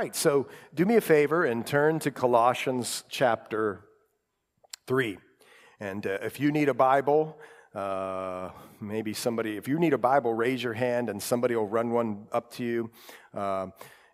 [0.00, 3.84] right, so do me a favor and turn to Colossians chapter
[4.86, 5.18] 3.
[5.78, 7.38] And uh, if you need a Bible,
[7.74, 8.48] uh,
[8.80, 12.28] maybe somebody, if you need a Bible, raise your hand and somebody will run one
[12.32, 12.90] up to you.
[13.34, 13.66] Uh,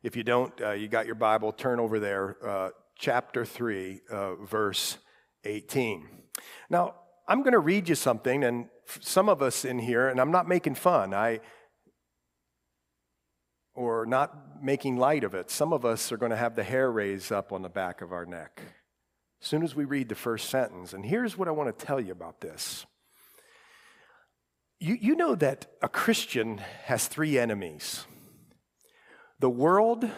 [0.02, 4.34] if you don't, uh, you got your Bible, turn over there, uh, chapter 3, uh,
[4.44, 4.98] verse
[5.44, 6.08] 18.
[6.68, 6.96] Now,
[7.28, 8.66] I'm going to read you something, and
[9.00, 11.38] some of us in here, and I'm not making fun, I
[13.76, 15.50] or not making light of it.
[15.50, 18.12] Some of us are going to have the hair raised up on the back of
[18.12, 18.60] our neck
[19.40, 20.92] as soon as we read the first sentence.
[20.92, 22.86] And here's what I want to tell you about this.
[24.80, 28.04] You, you know that a Christian has three enemies
[29.38, 30.08] the world,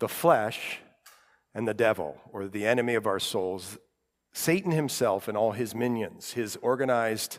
[0.00, 0.78] the flesh,
[1.54, 3.78] and the devil, or the enemy of our souls,
[4.34, 7.38] Satan himself and all his minions, his organized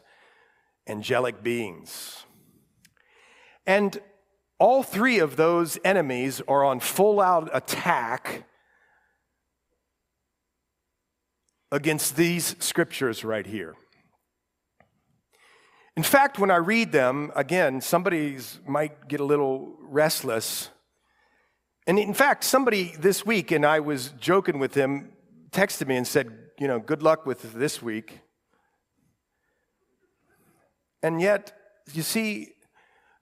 [0.88, 2.26] angelic beings.
[3.68, 4.02] And
[4.60, 8.46] all three of those enemies are on full out attack
[11.72, 13.76] against these scriptures right here.
[15.96, 18.38] In fact, when I read them, again, somebody
[18.68, 20.70] might get a little restless
[21.90, 25.12] and in fact, somebody this week, and I was joking with him,
[25.50, 28.20] texted me and said, you know, good luck with this week.
[31.02, 31.52] And yet,
[31.92, 32.50] you see,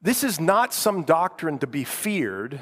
[0.01, 2.61] this is not some doctrine to be feared,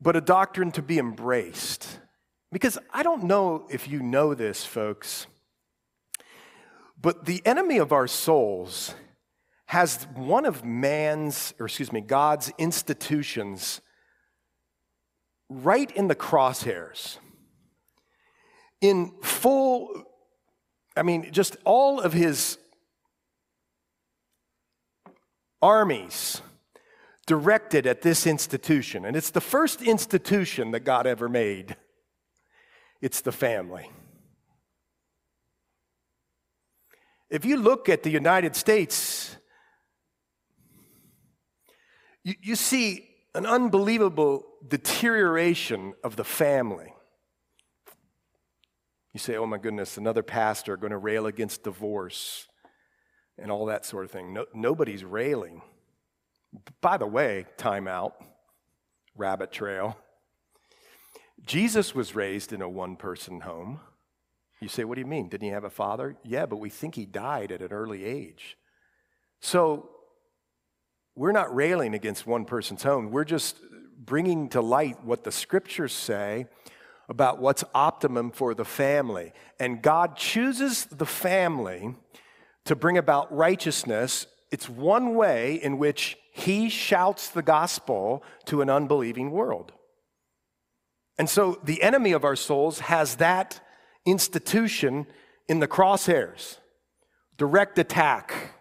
[0.00, 1.98] but a doctrine to be embraced.
[2.50, 5.26] Because I don't know if you know this, folks,
[7.00, 8.94] but the enemy of our souls
[9.66, 13.80] has one of man's, or excuse me, God's institutions
[15.48, 17.16] right in the crosshairs.
[18.82, 20.04] In full,
[20.94, 22.58] I mean, just all of his
[25.62, 26.42] armies
[27.26, 29.04] directed at this institution.
[29.04, 31.76] And it's the first institution that God ever made
[33.00, 33.90] it's the family.
[37.28, 39.36] If you look at the United States,
[42.22, 46.94] you, you see an unbelievable deterioration of the family.
[49.12, 52.46] You say, oh my goodness, another pastor going to rail against divorce
[53.38, 54.32] and all that sort of thing.
[54.32, 55.62] No, nobody's railing.
[56.80, 58.22] By the way, time out,
[59.16, 59.96] rabbit trail.
[61.44, 63.80] Jesus was raised in a one person home.
[64.60, 65.28] You say, what do you mean?
[65.28, 66.16] Didn't he have a father?
[66.24, 68.56] Yeah, but we think he died at an early age.
[69.40, 69.90] So
[71.16, 73.10] we're not railing against one person's home.
[73.10, 73.56] We're just
[73.98, 76.46] bringing to light what the scriptures say
[77.08, 79.32] about what's optimum for the family.
[79.58, 81.96] And God chooses the family
[82.64, 84.26] to bring about righteousness.
[84.50, 89.72] It's one way in which He shouts the gospel to an unbelieving world.
[91.18, 93.60] And so the enemy of our souls has that
[94.04, 95.06] institution
[95.48, 96.58] in the crosshairs
[97.36, 98.52] direct attack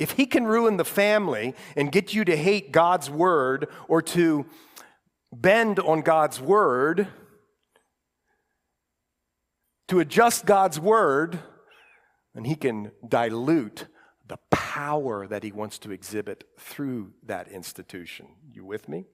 [0.00, 4.46] if he can ruin the family and get you to hate God's word or to
[5.30, 7.06] bend on God's word,
[9.88, 11.38] to adjust God's word,
[12.34, 13.86] then he can dilute
[14.26, 18.28] the power that he wants to exhibit through that institution.
[18.52, 19.06] You with me?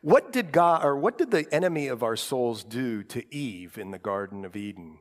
[0.00, 3.92] What did God or what did the enemy of our souls do to Eve in
[3.92, 4.98] the Garden of Eden?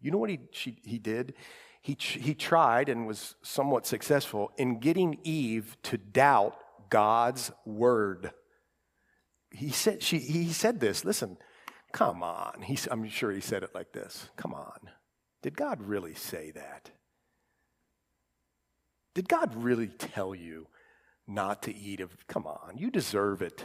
[0.00, 1.34] You know what he, she, he did?
[1.82, 6.56] he, he tried and was somewhat successful in getting Eve to doubt
[6.88, 8.30] God's word.
[9.50, 11.38] He said, she, he said this listen,
[11.92, 12.62] come on.
[12.62, 14.78] He, I'm sure he said it like this come on.
[15.42, 16.90] Did God really say that?
[19.14, 20.68] Did God really tell you
[21.26, 22.16] not to eat of?
[22.28, 23.62] Come on, you deserve it.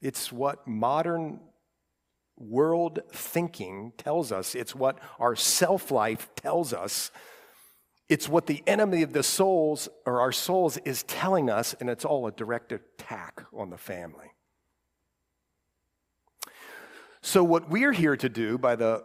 [0.00, 1.40] It's what modern
[2.38, 7.10] world thinking tells us, it's what our self life tells us.
[8.08, 12.04] It's what the enemy of the souls or our souls is telling us, and it's
[12.04, 14.32] all a direct attack on the family.
[17.22, 19.04] So, what we're here to do by the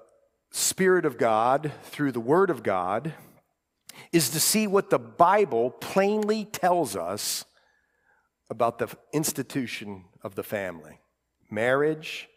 [0.55, 3.13] Spirit of God through the Word of God
[4.13, 7.43] is to see what the Bible plainly tells us
[8.49, 11.01] about the institution of the family
[11.51, 12.29] marriage,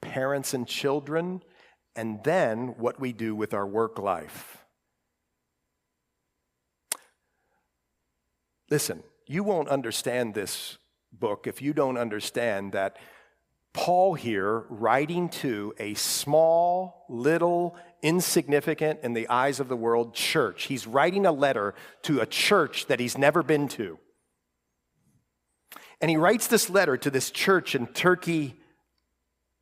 [0.00, 1.42] parents and children,
[1.94, 4.64] and then what we do with our work life.
[8.70, 10.78] Listen, you won't understand this
[11.12, 12.96] book if you don't understand that
[13.72, 20.64] Paul here, writing to a small, little, insignificant in the eyes of the world church,
[20.64, 23.98] he's writing a letter to a church that he's never been to.
[26.00, 28.56] And he writes this letter to this church in Turkey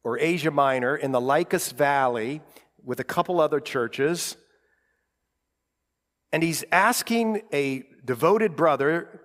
[0.04, 2.40] or Asia Minor in the Lycus Valley
[2.82, 4.36] with a couple other churches.
[6.32, 9.20] And he's asking a devoted brother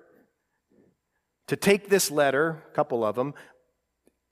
[1.47, 3.33] to take this letter, a couple of them,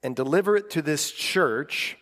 [0.03, 1.98] and deliver it to this church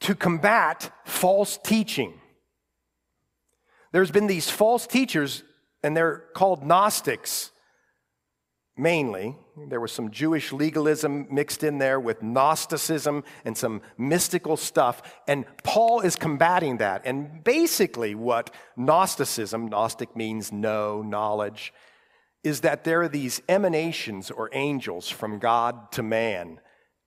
[0.00, 2.14] to combat false teaching.
[3.92, 5.44] There's been these false teachers,
[5.82, 7.52] and they're called Gnostics
[8.76, 9.36] mainly.
[9.68, 15.20] There was some Jewish legalism mixed in there with Gnosticism and some mystical stuff.
[15.28, 17.02] And Paul is combating that.
[17.04, 21.72] And basically, what Gnosticism, Gnostic means no knowledge,
[22.44, 26.60] is that there are these emanations or angels from God to man.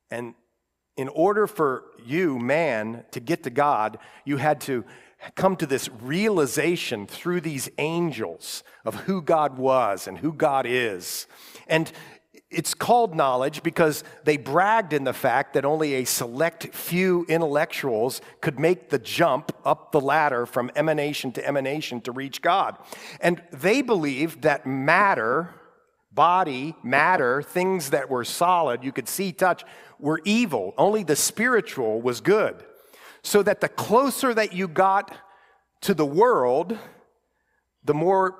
[0.09, 0.33] And
[0.97, 4.85] in order for you, man, to get to God, you had to
[5.33, 11.27] come to this realization through these angels of who God was and who God is.
[11.67, 11.91] And
[12.55, 18.21] it's called knowledge because they bragged in the fact that only a select few intellectuals
[18.39, 22.77] could make the jump up the ladder from emanation to emanation to reach God.
[23.19, 25.53] And they believed that matter,
[26.13, 29.65] body, matter, things that were solid, you could see, touch,
[29.99, 30.73] were evil.
[30.77, 32.63] Only the spiritual was good.
[33.21, 35.13] So that the closer that you got
[35.81, 36.77] to the world,
[37.83, 38.39] the more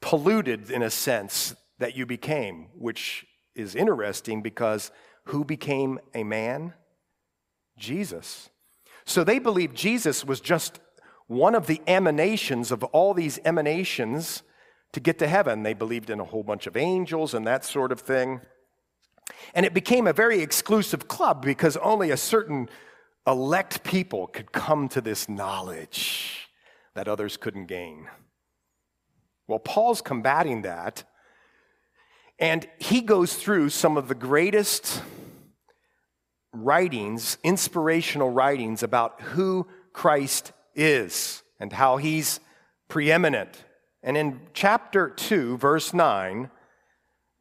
[0.00, 4.90] polluted, in a sense, that you became, which is interesting because
[5.24, 6.74] who became a man?
[7.78, 8.50] Jesus.
[9.04, 10.80] So they believed Jesus was just
[11.26, 14.42] one of the emanations of all these emanations
[14.92, 15.62] to get to heaven.
[15.62, 18.40] They believed in a whole bunch of angels and that sort of thing.
[19.54, 22.68] And it became a very exclusive club because only a certain
[23.26, 26.48] elect people could come to this knowledge
[26.94, 28.08] that others couldn't gain.
[29.46, 31.04] Well, Paul's combating that
[32.42, 35.00] and he goes through some of the greatest
[36.52, 42.40] writings, inspirational writings about who Christ is and how he's
[42.88, 43.64] preeminent.
[44.02, 46.50] And in chapter 2, verse 9,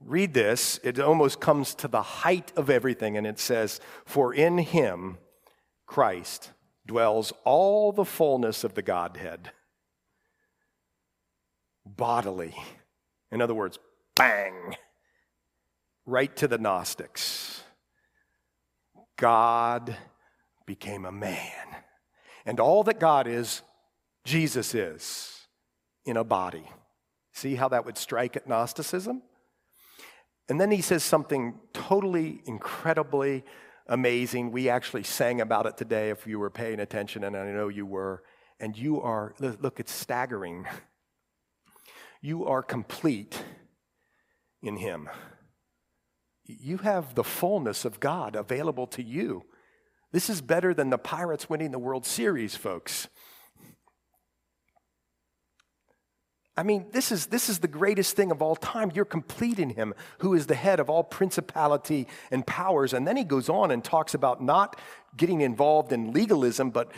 [0.06, 0.80] read this.
[0.84, 5.18] It almost comes to the height of everything, and it says, For in him,
[5.88, 6.52] Christ,
[6.86, 9.50] dwells all the fullness of the Godhead
[11.88, 12.54] bodily.
[13.32, 13.80] In other words,
[14.16, 14.76] bang
[16.06, 17.64] right to the Gnostics.
[19.18, 19.96] God
[20.66, 21.68] became a man.
[22.46, 23.62] And all that God is,
[24.26, 25.48] Jesus is
[26.06, 26.64] in a body.
[27.34, 29.22] See how that would strike at Gnosticism?
[30.50, 33.44] And then he says something totally incredibly
[33.88, 34.52] amazing.
[34.52, 37.86] We actually sang about it today if you were paying attention, and I know you
[37.86, 38.24] were.
[38.60, 40.68] And you are, look, it's staggering.
[42.22, 43.44] You are complete
[44.62, 45.10] in him
[46.60, 49.44] you have the fullness of God available to you.
[50.12, 53.08] This is better than the Pirates winning the World Series, folks.
[56.58, 58.92] I mean, this is, this is the greatest thing of all time.
[58.94, 62.94] You're complete in Him, who is the head of all principality and powers.
[62.94, 64.80] And then he goes on and talks about not
[65.16, 66.92] getting involved in legalism, but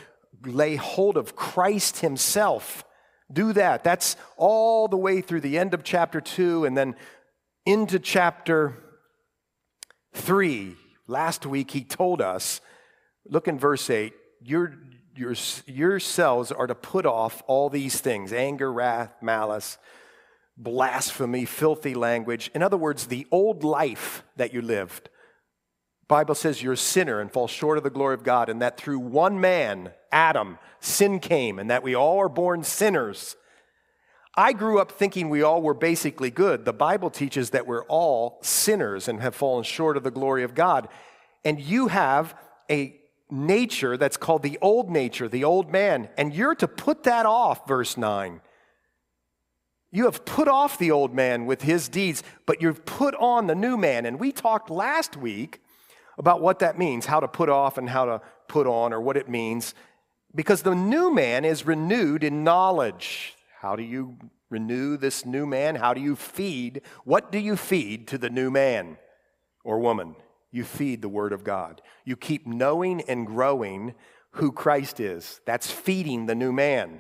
[0.43, 2.83] lay hold of Christ Himself.
[3.31, 3.83] Do that.
[3.83, 6.95] That's all the way through the end of chapter two and then
[7.65, 8.82] into chapter
[10.13, 10.75] Three,
[11.07, 12.61] last week he told us,
[13.25, 14.75] look in verse 8, your,
[15.15, 19.77] your, yourselves are to put off all these things anger, wrath, malice,
[20.57, 22.51] blasphemy, filthy language.
[22.53, 25.09] In other words, the old life that you lived.
[26.07, 28.77] Bible says you're a sinner and fall short of the glory of God, and that
[28.77, 33.35] through one man, Adam, sin came, and that we all are born sinners.
[34.35, 36.65] I grew up thinking we all were basically good.
[36.65, 40.55] The Bible teaches that we're all sinners and have fallen short of the glory of
[40.55, 40.87] God.
[41.45, 42.35] And you have
[42.69, 42.99] a
[43.29, 47.67] nature that's called the old nature, the old man, and you're to put that off,
[47.67, 48.41] verse 9.
[49.91, 53.53] You have put off the old man with his deeds, but you've put on the
[53.53, 54.07] new man.
[54.07, 55.61] And we talked last week
[56.17, 59.17] about what that means, how to put off and how to put on, or what
[59.17, 59.75] it means,
[60.33, 63.35] because the new man is renewed in knowledge.
[63.63, 64.17] How do you
[64.49, 65.75] renew this new man?
[65.75, 66.81] How do you feed?
[67.05, 68.97] What do you feed to the new man
[69.63, 70.17] or woman?
[70.51, 71.81] You feed the Word of God.
[72.03, 73.95] You keep knowing and growing
[74.31, 75.39] who Christ is.
[75.45, 76.99] That's feeding the new man.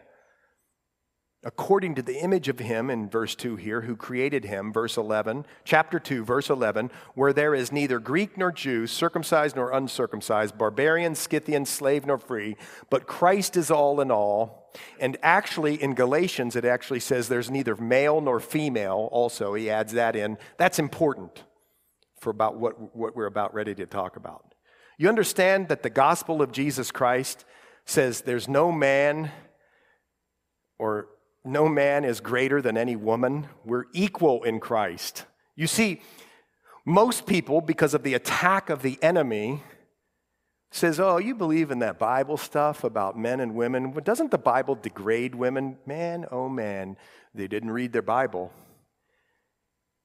[1.43, 5.45] According to the image of him in verse 2 here, who created him, verse 11,
[5.65, 11.13] chapter 2, verse 11, where there is neither Greek nor Jew, circumcised nor uncircumcised, barbarian,
[11.13, 12.55] Scythian, slave nor free,
[12.89, 14.62] but Christ is all in all.
[14.99, 19.53] And actually, in Galatians, it actually says there's neither male nor female, also.
[19.53, 20.37] He adds that in.
[20.57, 21.43] That's important
[22.19, 24.53] for about what, what we're about ready to talk about.
[24.97, 27.45] You understand that the gospel of Jesus Christ
[27.85, 29.31] says there's no man
[30.79, 31.07] or
[31.43, 33.47] no man is greater than any woman.
[33.65, 35.25] We're equal in Christ.
[35.55, 36.01] You see,
[36.85, 39.63] most people, because of the attack of the enemy,
[40.75, 43.91] says, Oh, you believe in that Bible stuff about men and women.
[43.91, 45.77] But doesn't the Bible degrade women?
[45.85, 46.97] Man, oh man,
[47.33, 48.51] they didn't read their Bible.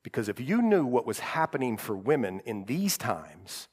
[0.02, 3.68] Because if you knew what was happening for women in these times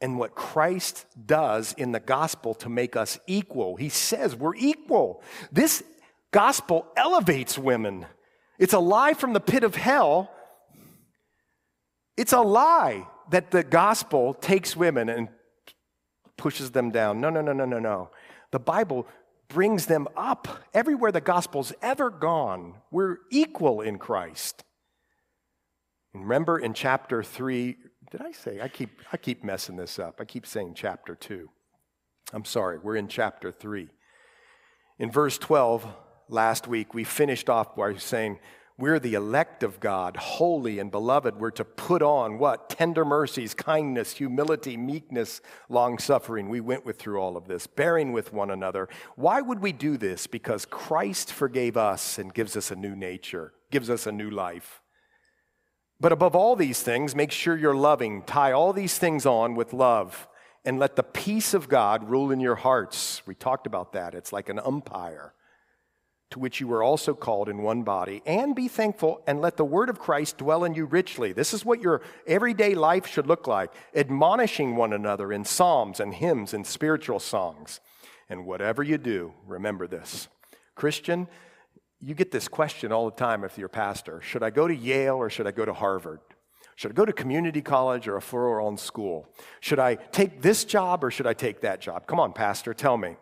[0.00, 5.22] and what Christ does in the gospel to make us equal, he says we're equal.
[5.50, 5.82] This
[6.30, 8.06] gospel elevates women.
[8.58, 10.30] It's a lie from the pit of hell.
[12.16, 15.28] It's a lie that the gospel takes women and
[16.40, 17.20] pushes them down.
[17.20, 18.10] No, no, no, no, no, no.
[18.50, 19.06] The Bible
[19.48, 20.48] brings them up.
[20.72, 24.64] Everywhere the gospel's ever gone, we're equal in Christ.
[26.14, 27.76] Remember in chapter 3,
[28.10, 28.58] did I say?
[28.62, 30.18] I keep, I keep messing this up.
[30.18, 31.46] I keep saying chapter 2.
[32.32, 33.88] I'm sorry, we're in chapter 3.
[34.98, 35.86] In verse 12,
[36.30, 38.38] last week, we finished off by saying,
[38.80, 41.38] We're the elect of God, holy and beloved.
[41.38, 42.70] We're to put on what?
[42.70, 46.48] Tender mercies, kindness, humility, meekness, long suffering.
[46.48, 48.88] We went with through all of this, bearing with one another.
[49.16, 50.26] Why would we do this?
[50.26, 54.80] Because Christ forgave us and gives us a new nature, gives us a new life.
[56.00, 58.22] But above all these things, make sure you're loving.
[58.22, 60.26] Tie all these things on with love
[60.64, 63.20] and let the peace of God rule in your hearts.
[63.26, 64.14] We talked about that.
[64.14, 65.34] It's like an umpire
[66.30, 69.64] to which you were also called in one body, and be thankful and let the
[69.64, 71.32] word of Christ dwell in you richly.
[71.32, 76.14] This is what your everyday life should look like, admonishing one another in psalms and
[76.14, 77.80] hymns and spiritual songs.
[78.28, 80.28] And whatever you do, remember this.
[80.76, 81.26] Christian,
[82.00, 84.74] you get this question all the time if you're a pastor Should I go to
[84.74, 86.20] Yale or should I go to Harvard?
[86.76, 89.28] Should I go to community college or a four own school?
[89.60, 92.06] Should I take this job or should I take that job?
[92.06, 93.16] Come on, Pastor, tell me.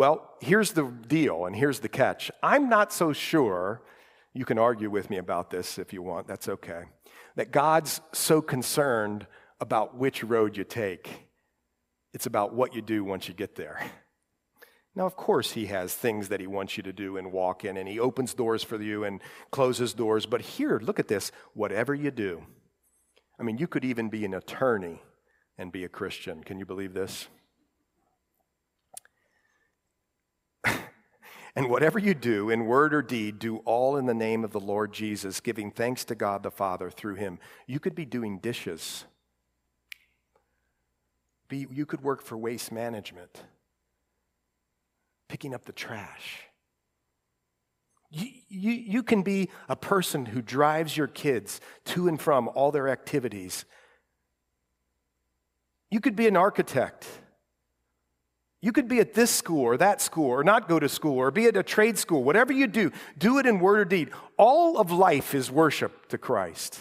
[0.00, 2.30] Well, here's the deal, and here's the catch.
[2.42, 3.82] I'm not so sure,
[4.32, 6.84] you can argue with me about this if you want, that's okay,
[7.36, 9.26] that God's so concerned
[9.60, 11.28] about which road you take.
[12.14, 13.90] It's about what you do once you get there.
[14.96, 17.76] Now, of course, He has things that He wants you to do and walk in,
[17.76, 20.24] and He opens doors for you and closes doors.
[20.24, 22.46] But here, look at this whatever you do,
[23.38, 25.02] I mean, you could even be an attorney
[25.58, 26.42] and be a Christian.
[26.42, 27.28] Can you believe this?
[31.56, 34.60] And whatever you do, in word or deed, do all in the name of the
[34.60, 37.38] Lord Jesus, giving thanks to God the Father through him.
[37.66, 39.04] You could be doing dishes.
[41.48, 43.42] Be, you could work for waste management,
[45.28, 46.44] picking up the trash.
[48.12, 52.70] You, you, you can be a person who drives your kids to and from all
[52.70, 53.64] their activities.
[55.90, 57.06] You could be an architect.
[58.62, 61.30] You could be at this school or that school or not go to school or
[61.30, 62.22] be at a trade school.
[62.22, 64.10] Whatever you do, do it in word or deed.
[64.36, 66.78] All of life is worship to Christ.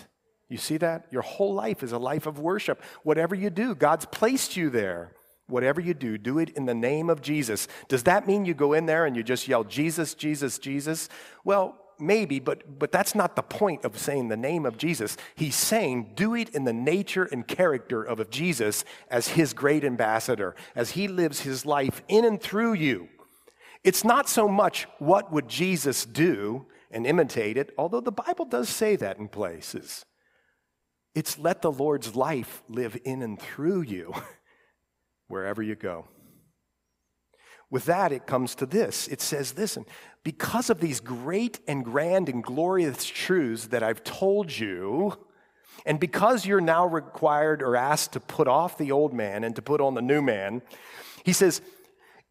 [0.49, 1.05] You see that?
[1.11, 2.81] Your whole life is a life of worship.
[3.03, 5.13] Whatever you do, God's placed you there.
[5.47, 7.67] Whatever you do, do it in the name of Jesus.
[7.87, 11.07] Does that mean you go in there and you just yell, Jesus, Jesus, Jesus?
[11.43, 15.17] Well, maybe, but, but that's not the point of saying the name of Jesus.
[15.35, 19.83] He's saying, do it in the nature and character of, of Jesus as his great
[19.83, 23.09] ambassador, as he lives his life in and through you.
[23.83, 28.69] It's not so much what would Jesus do and imitate it, although the Bible does
[28.69, 30.05] say that in places.
[31.15, 34.13] It's let the Lord's life live in and through you
[35.27, 36.07] wherever you go.
[37.71, 39.07] With that, it comes to this.
[39.07, 39.85] It says, listen,
[40.23, 45.17] because of these great and grand and glorious truths that I've told you,
[45.85, 49.61] and because you're now required or asked to put off the old man and to
[49.61, 50.61] put on the new man,
[51.23, 51.61] he says,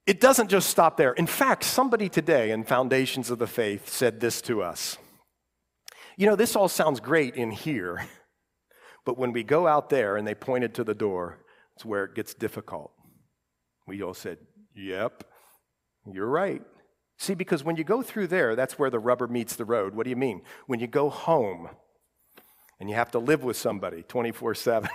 [0.06, 1.12] it doesn't just stop there.
[1.12, 4.96] In fact, somebody today in Foundations of the Faith said this to us.
[6.16, 8.06] You know, this all sounds great in here,
[9.04, 11.44] but when we go out there and they pointed to the door,
[11.76, 12.90] it's where it gets difficult.
[13.86, 14.38] We all said,
[14.74, 15.24] Yep,
[16.14, 16.62] you're right.
[17.18, 19.94] See, because when you go through there, that's where the rubber meets the road.
[19.94, 20.42] What do you mean?
[20.66, 21.68] When you go home
[22.78, 24.88] and you have to live with somebody 24 7,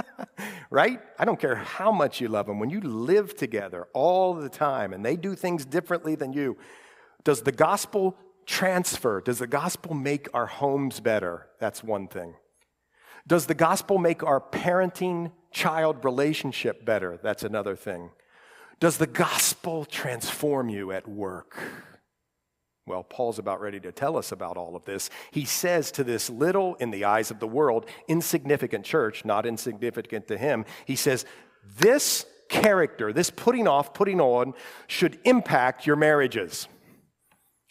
[0.70, 1.00] right?
[1.18, 2.58] I don't care how much you love them.
[2.58, 6.56] When you live together all the time and they do things differently than you,
[7.24, 8.16] does the gospel
[8.46, 9.20] transfer?
[9.20, 11.48] Does the gospel make our homes better?
[11.60, 12.34] That's one thing.
[13.26, 17.18] Does the gospel make our parenting child relationship better?
[17.22, 18.10] That's another thing.
[18.80, 21.58] Does the gospel transform you at work?
[22.86, 25.10] Well, Paul's about ready to tell us about all of this.
[25.30, 30.26] He says to this little, in the eyes of the world, insignificant church, not insignificant
[30.28, 31.26] to him, he says,
[31.78, 34.54] This character, this putting off, putting on,
[34.86, 36.66] should impact your marriages.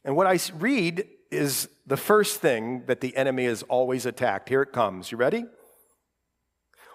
[0.06, 4.48] And what I read is the first thing that the enemy has always attacked.
[4.48, 5.12] Here it comes.
[5.12, 5.46] You ready?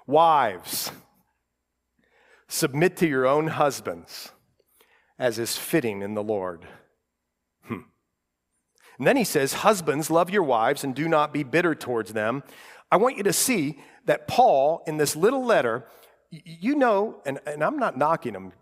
[0.06, 0.90] Wives,
[2.54, 4.30] submit to your own husbands
[5.18, 6.66] as is fitting in the Lord.
[7.64, 7.82] Hmm.
[8.98, 12.42] And then he says, Husbands, love your wives and do not be bitter towards them.
[12.90, 15.86] I want you to see that Paul, in this little letter,
[16.30, 18.52] you know, and, and I'm not knocking him.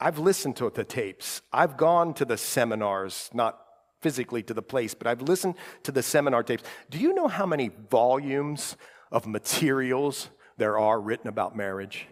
[0.00, 1.42] I've listened to the tapes.
[1.52, 3.58] I've gone to the seminars, not
[4.00, 6.62] physically to the place, but I've listened to the seminar tapes.
[6.90, 8.76] Do you know how many volumes
[9.10, 12.06] of materials there are written about marriage?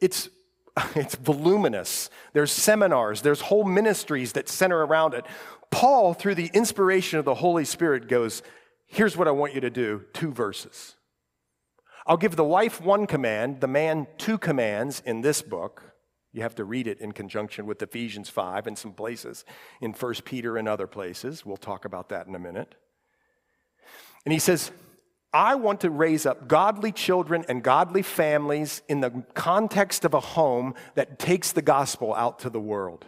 [0.00, 0.28] It, it's,
[0.96, 2.10] it's voluminous.
[2.32, 5.24] There's seminars, there's whole ministries that center around it.
[5.70, 8.42] Paul, through the inspiration of the Holy Spirit, goes,
[8.86, 10.94] Here's what I want you to do two verses.
[12.06, 15.94] I'll give the wife one command, the man two commands in this book.
[16.32, 19.44] You have to read it in conjunction with Ephesians 5 and some places
[19.80, 21.46] in 1 Peter and other places.
[21.46, 22.74] We'll talk about that in a minute.
[24.24, 24.70] And he says,
[25.34, 30.20] I want to raise up godly children and godly families in the context of a
[30.20, 33.04] home that takes the gospel out to the world.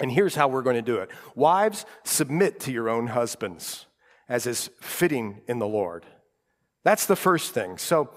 [0.00, 3.86] And here's how we're going to do it Wives, submit to your own husbands
[4.28, 6.06] as is fitting in the Lord.
[6.84, 7.76] That's the first thing.
[7.76, 8.10] So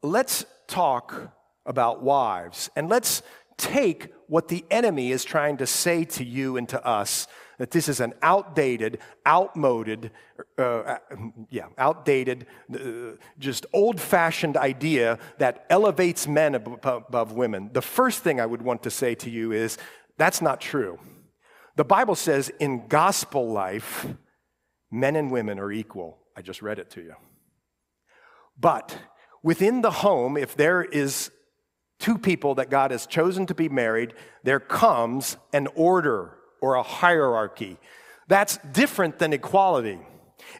[0.00, 1.32] let's talk
[1.66, 3.22] about wives and let's
[3.58, 7.26] take what the enemy is trying to say to you and to us
[7.58, 10.10] that this is an outdated, outmoded,
[10.58, 10.98] uh, uh
[11.50, 17.70] yeah, outdated, uh, just old fashioned idea that elevates men above women.
[17.72, 19.78] The first thing I would want to say to you is
[20.16, 20.98] that's not true.
[21.76, 24.06] The Bible says in gospel life,
[24.90, 26.18] men and women are equal.
[26.36, 27.14] I just read it to you.
[28.58, 28.96] But
[29.42, 31.30] within the home, if there is
[31.98, 36.82] two people that God has chosen to be married, there comes an order or a
[36.82, 37.78] hierarchy.
[38.28, 40.00] That's different than equality.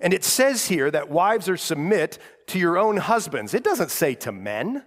[0.00, 3.54] And it says here that wives are submit to your own husbands.
[3.54, 4.84] It doesn't say to men.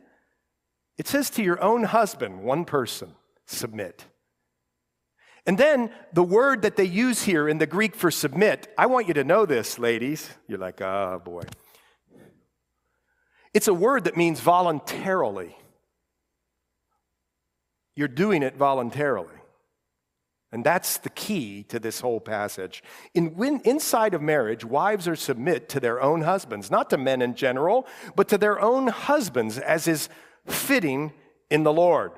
[0.98, 4.06] It says to your own husband, one person, submit.
[5.46, 9.08] And then the word that they use here in the Greek for submit, I want
[9.08, 10.30] you to know this, ladies.
[10.48, 11.44] You're like, oh boy.
[13.54, 15.56] It's a word that means voluntarily.
[17.96, 19.39] You're doing it voluntarily.
[20.52, 22.82] And that's the key to this whole passage.
[23.14, 27.22] In, when, inside of marriage, wives are submit to their own husbands, not to men
[27.22, 27.86] in general,
[28.16, 30.10] but to their own husbands as is
[30.48, 31.14] fitting
[31.52, 32.14] in the Lord.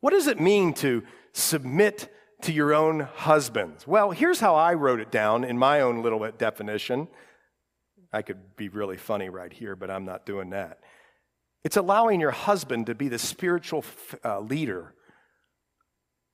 [0.00, 1.02] What does it mean to
[1.32, 3.86] submit to your own husbands?
[3.86, 7.08] Well, here's how I wrote it down in my own little definition.
[8.12, 10.78] I could be really funny right here, but I'm not doing that.
[11.64, 13.84] It's allowing your husband to be the spiritual
[14.24, 14.93] uh, leader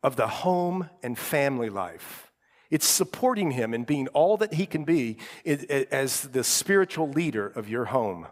[0.03, 2.31] of the home and family life.
[2.71, 7.69] It's supporting him and being all that he can be as the spiritual leader of
[7.69, 8.27] your home.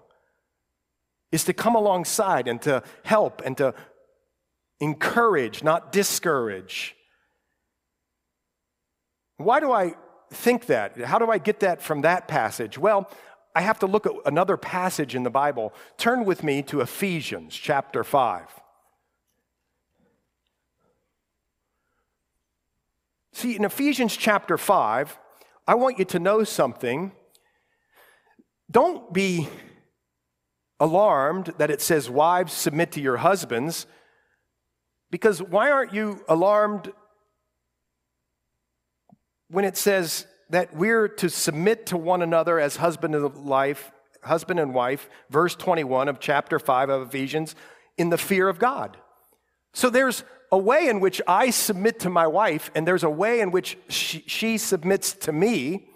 [1.30, 3.74] Is to come alongside and to help and to
[4.80, 6.96] encourage, not discourage.
[9.36, 9.94] Why do I
[10.30, 10.96] think that?
[10.98, 12.78] How do I get that from that passage?
[12.78, 13.10] Well,
[13.54, 15.74] I have to look at another passage in the Bible.
[15.96, 18.44] Turn with me to Ephesians chapter 5.
[23.38, 25.16] See, in Ephesians chapter 5,
[25.64, 27.12] I want you to know something.
[28.68, 29.46] Don't be
[30.80, 33.86] alarmed that it says, Wives, submit to your husbands,
[35.12, 36.90] because why aren't you alarmed
[39.50, 43.92] when it says, that we're to submit to one another as husband and life,
[44.24, 47.54] husband and wife, verse 21 of chapter 5 of Ephesians,
[47.96, 48.96] in the fear of God.
[49.74, 53.40] So there's a way in which I submit to my wife, and there's a way
[53.40, 55.88] in which she, she submits to me.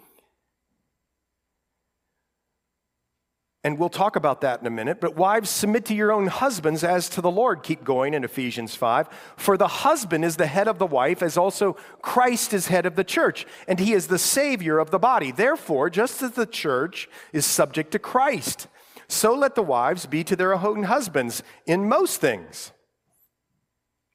[3.65, 4.99] And we'll talk about that in a minute.
[4.99, 7.63] But wives, submit to your own husbands as to the Lord.
[7.63, 9.07] Keep going in Ephesians 5.
[9.37, 12.97] For the husband is the head of the wife, as also Christ is head of
[12.97, 15.31] the church, and he is the Savior of the body.
[15.31, 18.67] Therefore, just as the church is subject to Christ,
[19.07, 22.73] so let the wives be to their own husbands in most things.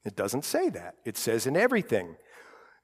[0.04, 2.16] It doesn't say that, it says in everything.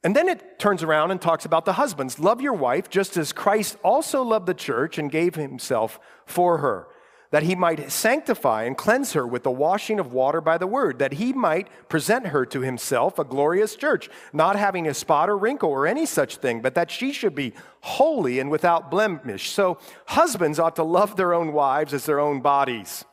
[0.03, 2.19] And then it turns around and talks about the husbands.
[2.19, 6.87] Love your wife just as Christ also loved the church and gave himself for her,
[7.31, 10.99] that he might sanctify and cleanse her with the washing of water by the word,
[10.99, 15.37] that he might present her to himself a glorious church, not having a spot or
[15.37, 19.49] wrinkle or any such thing, but that she should be holy and without blemish.
[19.49, 23.05] So husbands ought to love their own wives as their own bodies.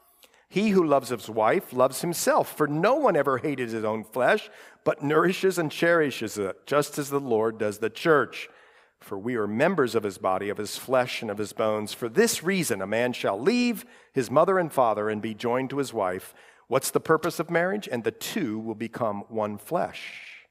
[0.52, 4.50] He who loves his wife loves himself, for no one ever hated his own flesh,
[4.84, 8.48] but nourishes and cherishes it, just as the Lord does the church
[9.02, 11.92] for we are members of his body, of his flesh, and of his bones.
[11.92, 15.78] For this reason, a man shall leave his mother and father and be joined to
[15.78, 16.34] his wife.
[16.68, 17.88] What's the purpose of marriage?
[17.90, 20.46] And the two will become one flesh.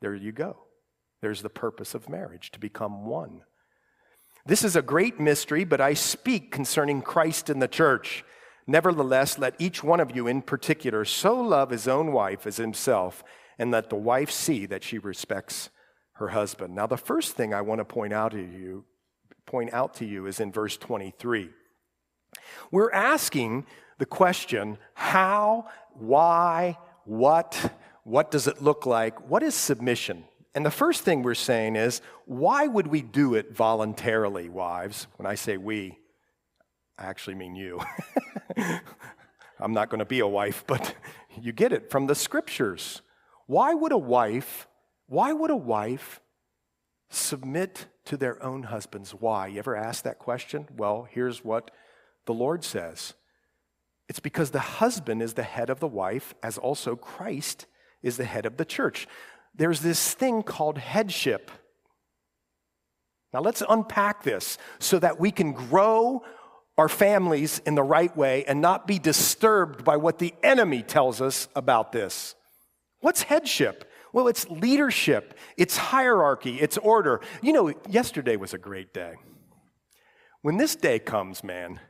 [0.00, 0.56] There you go.
[1.20, 3.42] There's the purpose of marriage, to become one.
[4.46, 8.24] This is a great mystery, but I speak concerning Christ and the church.
[8.70, 13.24] Nevertheless, let each one of you in particular so love his own wife as himself,
[13.58, 15.70] and let the wife see that she respects
[16.12, 16.74] her husband.
[16.74, 18.84] Now, the first thing I want to point out to you,
[19.46, 21.48] point out to you is in verse 23.
[22.70, 23.64] We're asking
[23.96, 27.72] the question how, why, what,
[28.04, 29.30] what does it look like?
[29.30, 30.24] What is submission?
[30.54, 35.06] And the first thing we're saying is, why would we do it voluntarily, wives?
[35.16, 35.98] When I say we,
[36.98, 37.80] I actually mean you.
[39.60, 40.94] I'm not going to be a wife, but
[41.40, 43.02] you get it from the scriptures.
[43.46, 44.68] Why would a wife
[45.08, 46.20] why would a wife
[47.08, 49.12] submit to their own husbands?
[49.12, 49.46] Why?
[49.46, 50.68] You ever ask that question?
[50.76, 51.70] Well, here's what
[52.26, 53.14] the Lord says
[54.08, 57.66] it's because the husband is the head of the wife, as also Christ
[58.02, 59.08] is the head of the church.
[59.54, 61.50] There's this thing called headship.
[63.32, 66.22] Now, let's unpack this so that we can grow
[66.78, 71.20] our families in the right way and not be disturbed by what the enemy tells
[71.20, 72.36] us about this.
[73.00, 73.90] What's headship?
[74.12, 77.20] Well, it's leadership, it's hierarchy, it's order.
[77.42, 79.16] You know, yesterday was a great day.
[80.40, 81.80] When this day comes, man,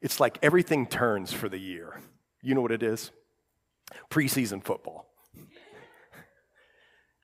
[0.00, 2.00] it's like everything turns for the year.
[2.42, 3.12] You know what it is?
[4.10, 5.07] Preseason football.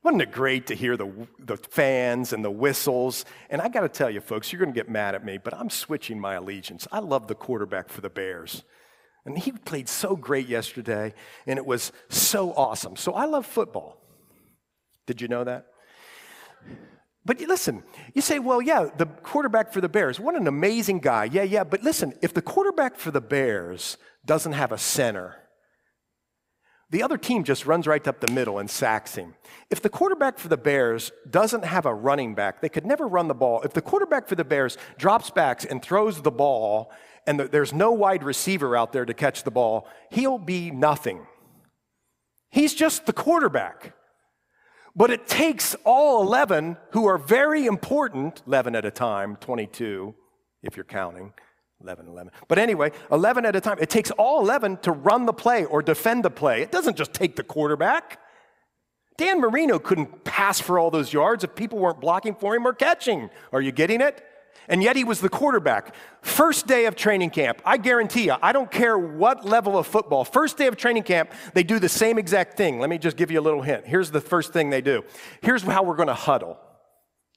[0.04, 3.24] Wasn't it great to hear the, the fans and the whistles?
[3.48, 5.54] And I got to tell you, folks, you're going to get mad at me, but
[5.54, 6.86] I'm switching my allegiance.
[6.92, 8.64] I love the quarterback for the Bears.
[9.24, 11.14] And he played so great yesterday,
[11.46, 12.96] and it was so awesome.
[12.96, 13.98] So I love football.
[15.06, 15.68] Did you know that?
[17.24, 21.24] But listen, you say, well, yeah, the quarterback for the Bears, what an amazing guy.
[21.24, 25.36] Yeah, yeah, but listen, if the quarterback for the Bears doesn't have a center,
[26.94, 29.34] the other team just runs right up the middle and sacks him.
[29.68, 33.26] If the quarterback for the Bears doesn't have a running back, they could never run
[33.26, 33.62] the ball.
[33.62, 36.92] If the quarterback for the Bears drops back and throws the ball
[37.26, 41.26] and there's no wide receiver out there to catch the ball, he'll be nothing.
[42.50, 43.96] He's just the quarterback.
[44.94, 50.14] But it takes all 11 who are very important, 11 at a time, 22
[50.62, 51.32] if you're counting.
[51.82, 52.32] 11, 11.
[52.48, 53.78] But anyway, 11 at a time.
[53.80, 56.62] It takes all 11 to run the play or defend the play.
[56.62, 58.20] It doesn't just take the quarterback.
[59.16, 62.72] Dan Marino couldn't pass for all those yards if people weren't blocking for him or
[62.72, 63.30] catching.
[63.52, 64.24] Are you getting it?
[64.68, 65.94] and yet he was the quarterback.
[66.22, 70.24] First day of training camp, I guarantee you, I don't care what level of football,
[70.24, 72.80] first day of training camp, they do the same exact thing.
[72.80, 73.86] Let me just give you a little hint.
[73.86, 75.04] Here's the first thing they do.
[75.42, 76.58] Here's how we're going to huddle.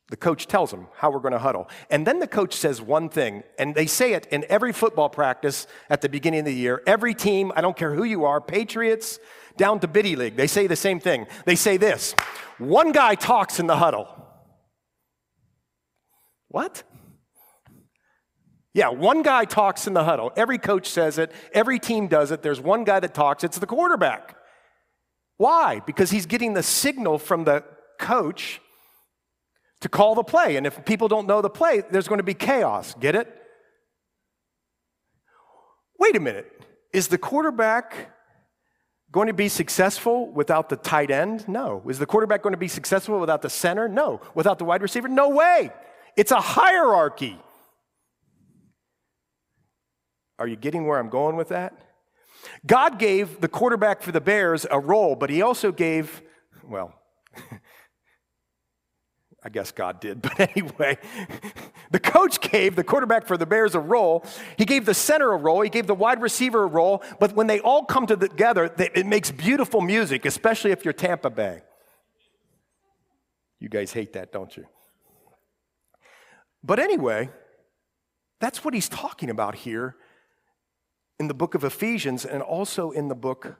[0.10, 1.68] The coach tells them how we're going to huddle.
[1.90, 5.68] And then the coach says one thing, and they say it in every football practice
[5.90, 6.82] at the beginning of the year.
[6.88, 9.20] Every team, I don't care who you are, Patriots
[9.58, 11.26] down to Biddy League, they say the same thing.
[11.46, 12.14] They say this
[12.58, 14.08] one guy talks in the huddle.
[16.48, 16.84] What?
[18.74, 20.32] Yeah, one guy talks in the huddle.
[20.38, 22.44] Every coach says it, every team does it.
[22.44, 24.36] There's one guy that talks, it's the quarterback.
[25.38, 25.82] Why?
[25.86, 27.64] Because he's getting the signal from the
[28.00, 28.62] coach
[29.82, 30.56] to call the play.
[30.56, 32.96] And if people don't know the play, there's going to be chaos.
[33.00, 33.34] Get it?
[36.00, 36.52] Wait a minute.
[36.94, 38.12] Is the quarterback
[39.12, 41.48] going to be successful without the tight end?
[41.48, 41.84] No.
[41.88, 43.88] Is the quarterback going to be successful without the center?
[43.88, 44.22] No.
[44.36, 45.08] Without the wide receiver?
[45.08, 45.72] No way.
[46.16, 47.40] It's a hierarchy.
[50.40, 51.74] Are you getting where I'm going with that?
[52.66, 56.22] God gave the quarterback for the Bears a role, but he also gave,
[56.64, 56.94] well,
[59.44, 60.98] I guess God did, but anyway,
[61.92, 64.26] the coach gave the quarterback for the Bears a role.
[64.58, 65.62] He gave the center a role.
[65.62, 67.04] He gave the wide receiver a role.
[67.20, 71.62] But when they all come together, it makes beautiful music, especially if you're Tampa Bay.
[73.60, 74.66] You guys hate that, don't you?
[76.64, 77.30] But anyway,
[78.40, 79.96] that's what he's talking about here
[81.20, 83.58] in the book of Ephesians and also in the book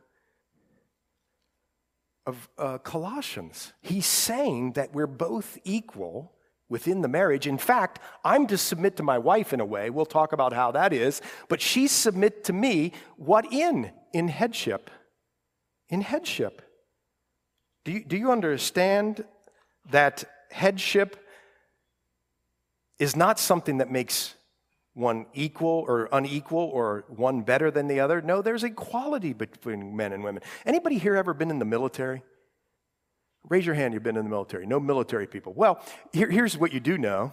[2.28, 3.74] of uh, Colossians.
[3.82, 6.34] He's saying that we're both equal
[6.70, 7.48] within the marriage.
[7.48, 9.90] In fact, I'm to submit to my wife in a way.
[9.90, 11.22] We'll talk about how that is.
[11.48, 13.92] But she submit to me what in?
[14.14, 14.92] In headship.
[15.90, 16.62] In headship.
[17.86, 19.24] Do you, do you understand
[19.92, 21.16] that headship
[23.00, 24.36] is not something that makes
[24.98, 28.22] one equal or unequal or one better than the other?
[28.22, 30.42] No, there's equality between men and women.
[30.66, 32.24] Anybody here ever been in the military?
[33.48, 34.66] Raise your hand, you've been in the military.
[34.66, 35.54] No military people.
[35.54, 35.82] Well,
[36.12, 37.32] here, here's what you do know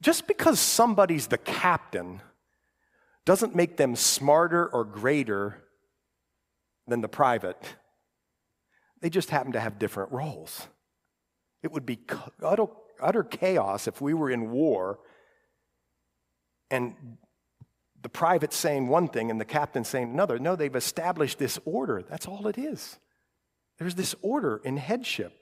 [0.00, 2.20] just because somebody's the captain
[3.24, 5.62] doesn't make them smarter or greater
[6.86, 7.60] than the private.
[9.00, 10.66] They just happen to have different roles.
[11.62, 11.98] It would be
[12.42, 12.66] utter,
[13.00, 15.00] utter chaos if we were in war
[16.70, 16.94] and
[18.02, 20.38] the private saying one thing and the captain saying another.
[20.38, 22.02] No, they've established this order.
[22.08, 22.98] That's all it is.
[23.78, 25.32] There's this order in headship.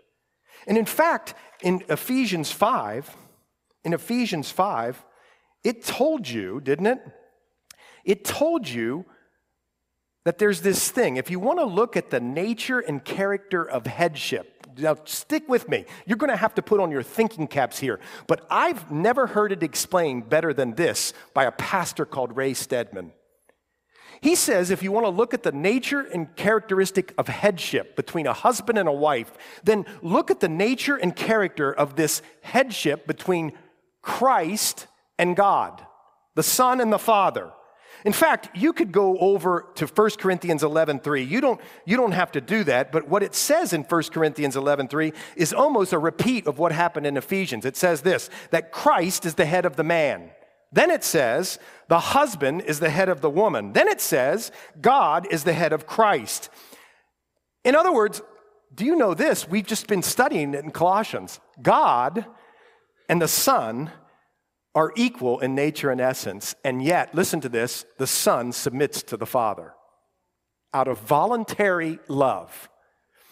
[0.66, 3.14] And in fact, in Ephesians 5,
[3.84, 5.04] in Ephesians 5,
[5.64, 6.98] it told you, didn't it?
[8.04, 9.04] It told you
[10.24, 11.16] that there's this thing.
[11.16, 15.68] If you want to look at the nature and character of headship, now stick with
[15.68, 15.84] me.
[16.06, 18.00] You're going to have to put on your thinking caps here.
[18.26, 23.12] But I've never heard it explained better than this by a pastor called Ray Stedman.
[24.20, 28.26] He says if you want to look at the nature and characteristic of headship between
[28.26, 29.32] a husband and a wife,
[29.64, 33.52] then look at the nature and character of this headship between
[34.02, 34.86] Christ
[35.18, 35.84] and God,
[36.34, 37.50] the Son and the Father.
[38.06, 41.28] In fact, you could go over to 1 Corinthians 11:3.
[41.28, 44.54] You don't, you don't have to do that, but what it says in 1 Corinthians
[44.54, 47.64] 11:3 is almost a repeat of what happened in Ephesians.
[47.64, 50.30] It says this, that Christ is the head of the man.
[50.70, 53.72] Then it says, the husband is the head of the woman.
[53.72, 56.48] Then it says, God is the head of Christ.
[57.64, 58.22] In other words,
[58.72, 59.48] do you know this?
[59.48, 61.40] We've just been studying it in Colossians.
[61.60, 62.24] God
[63.08, 63.90] and the Son
[64.76, 69.16] are equal in nature and essence, and yet, listen to this the Son submits to
[69.16, 69.72] the Father
[70.74, 72.68] out of voluntary love.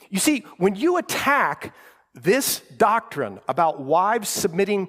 [0.09, 1.75] You see, when you attack
[2.15, 4.89] this doctrine about wives submitting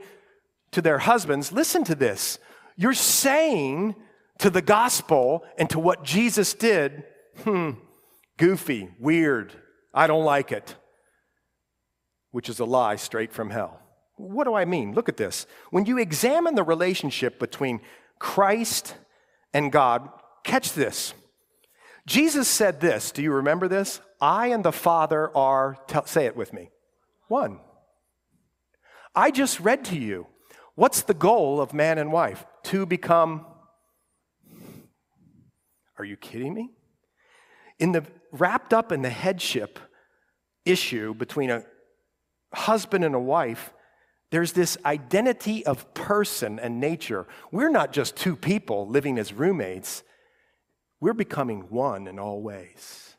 [0.72, 2.40] to their husbands, listen to this.
[2.78, 3.96] You're saying
[4.40, 7.04] to the gospel and to what Jesus did,
[7.44, 7.72] hmm,
[8.38, 9.52] goofy, weird,
[9.94, 10.76] I don't like it,
[12.32, 13.82] which is a lie straight from hell.
[14.18, 14.94] What do I mean?
[14.94, 15.46] Look at this.
[15.72, 17.82] When you examine the relationship between
[18.20, 18.96] Christ
[19.54, 20.10] and God,
[20.44, 21.14] catch this.
[22.06, 23.12] Jesus said this.
[23.12, 24.00] Do you remember this?
[24.22, 26.70] I and the Father are, tell, say it with me,
[27.28, 27.60] one.
[29.14, 30.28] I just read to you
[30.76, 32.46] What's the goal of man and wife?
[32.64, 33.46] To become.
[35.98, 36.72] Are you kidding me?
[37.80, 39.80] In the wrapped up in the headship
[40.66, 41.64] issue between a
[42.54, 43.74] husband and a wife,
[44.36, 47.26] there's this identity of person and nature.
[47.54, 50.04] We're not just two people living as roommates,
[51.00, 53.16] we're becoming one in all ways.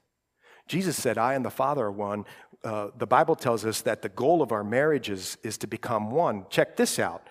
[0.68, 2.26] Jesus said, I and the Father are one.
[2.62, 6.44] Uh, the Bible tells us that the goal of our marriages is to become one.
[6.50, 7.26] Check this out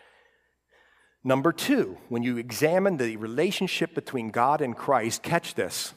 [1.24, 5.94] Number two, when you examine the relationship between God and Christ, catch this.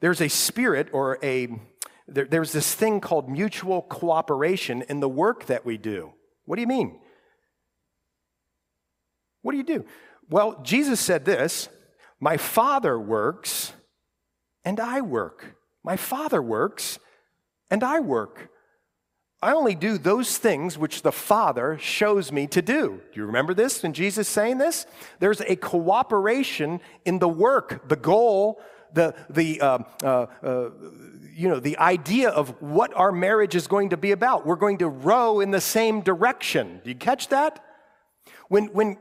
[0.00, 1.48] There's a spirit or a,
[2.08, 6.12] there, there's this thing called mutual cooperation in the work that we do.
[6.44, 6.98] What do you mean?
[9.42, 9.84] What do you do?
[10.28, 11.68] Well, Jesus said this
[12.20, 13.72] My Father works
[14.64, 15.56] and I work.
[15.84, 16.98] My Father works
[17.70, 18.50] and I work.
[19.42, 23.00] I only do those things which the Father shows me to do.
[23.12, 24.86] Do you remember this when Jesus saying this?
[25.20, 28.60] There's a cooperation in the work, the goal,
[28.96, 30.70] the, the, uh, uh, uh,
[31.32, 34.46] you know, the idea of what our marriage is going to be about.
[34.46, 36.80] We're going to row in the same direction.
[36.82, 37.62] Do you catch that?
[38.48, 38.96] When, when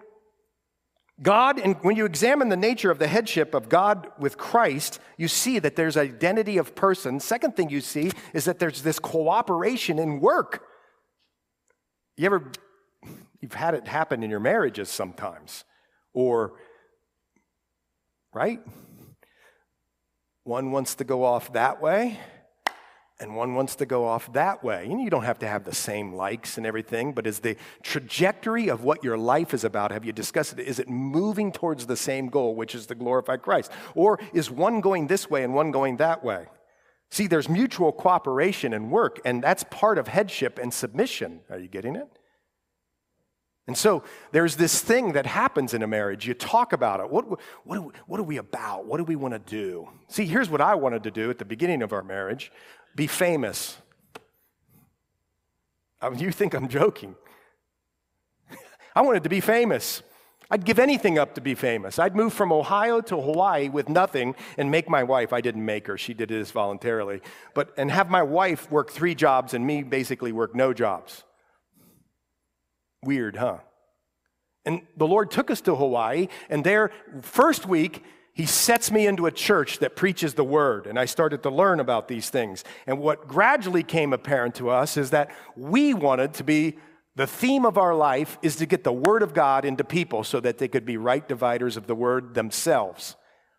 [1.22, 5.30] God, and when you examine the nature of the headship of God with Christ, you
[5.30, 7.22] see that there's identity of person.
[7.22, 10.64] Second thing you see is that there's this cooperation in work.
[12.18, 12.52] You ever,
[13.40, 15.64] you've had it happen in your marriages sometimes,
[16.14, 16.54] or,
[18.34, 18.60] right?
[20.46, 22.20] One wants to go off that way,
[23.20, 24.86] and one wants to go off that way.
[24.86, 28.68] And you don't have to have the same likes and everything, but is the trajectory
[28.70, 30.60] of what your life is about, have you discussed it?
[30.60, 33.72] Is it moving towards the same goal, which is to glorify Christ?
[33.96, 36.46] Or is one going this way and one going that way?
[37.10, 41.40] See, there's mutual cooperation and work, and that's part of headship and submission.
[41.50, 42.20] Are you getting it?
[43.68, 46.28] And so there's this thing that happens in a marriage.
[46.28, 47.10] You talk about it.
[47.10, 47.26] What,
[47.64, 48.86] what, are we, what are we about?
[48.86, 49.90] What do we want to do?
[50.08, 52.52] See, here's what I wanted to do at the beginning of our marriage
[52.96, 53.78] be famous.
[56.00, 57.16] I mean, you think I'm joking.
[58.96, 60.04] I wanted to be famous.
[60.52, 61.98] I'd give anything up to be famous.
[61.98, 65.88] I'd move from Ohio to Hawaii with nothing and make my wife, I didn't make
[65.88, 67.22] her, she did this voluntarily,
[67.56, 71.24] but and have my wife work three jobs and me basically work no jobs.
[73.06, 73.60] Weird, huh?
[74.66, 76.92] And the Lord took us to Hawaii, and there,
[77.22, 81.44] first week, he sets me into a church that preaches the word, and I started
[81.44, 82.66] to learn about these things.
[82.86, 86.78] And what gradually came apparent to us is that we wanted to be
[87.16, 90.42] the theme of our life is to get the word of God into people so
[90.42, 93.16] that they could be right dividers of the word themselves.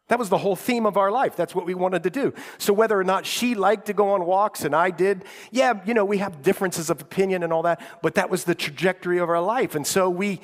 [0.08, 1.34] That was the whole theme of our life.
[1.34, 2.32] That's what we wanted to do.
[2.58, 5.94] So, whether or not she liked to go on walks and I did, yeah, you
[5.94, 9.28] know, we have differences of opinion and all that, but that was the trajectory of
[9.28, 9.74] our life.
[9.74, 10.40] And so we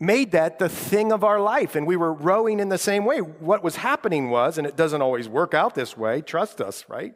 [0.00, 3.18] made that the thing of our life and we were rowing in the same way.
[3.18, 7.14] What was happening was, and it doesn't always work out this way, trust us, right?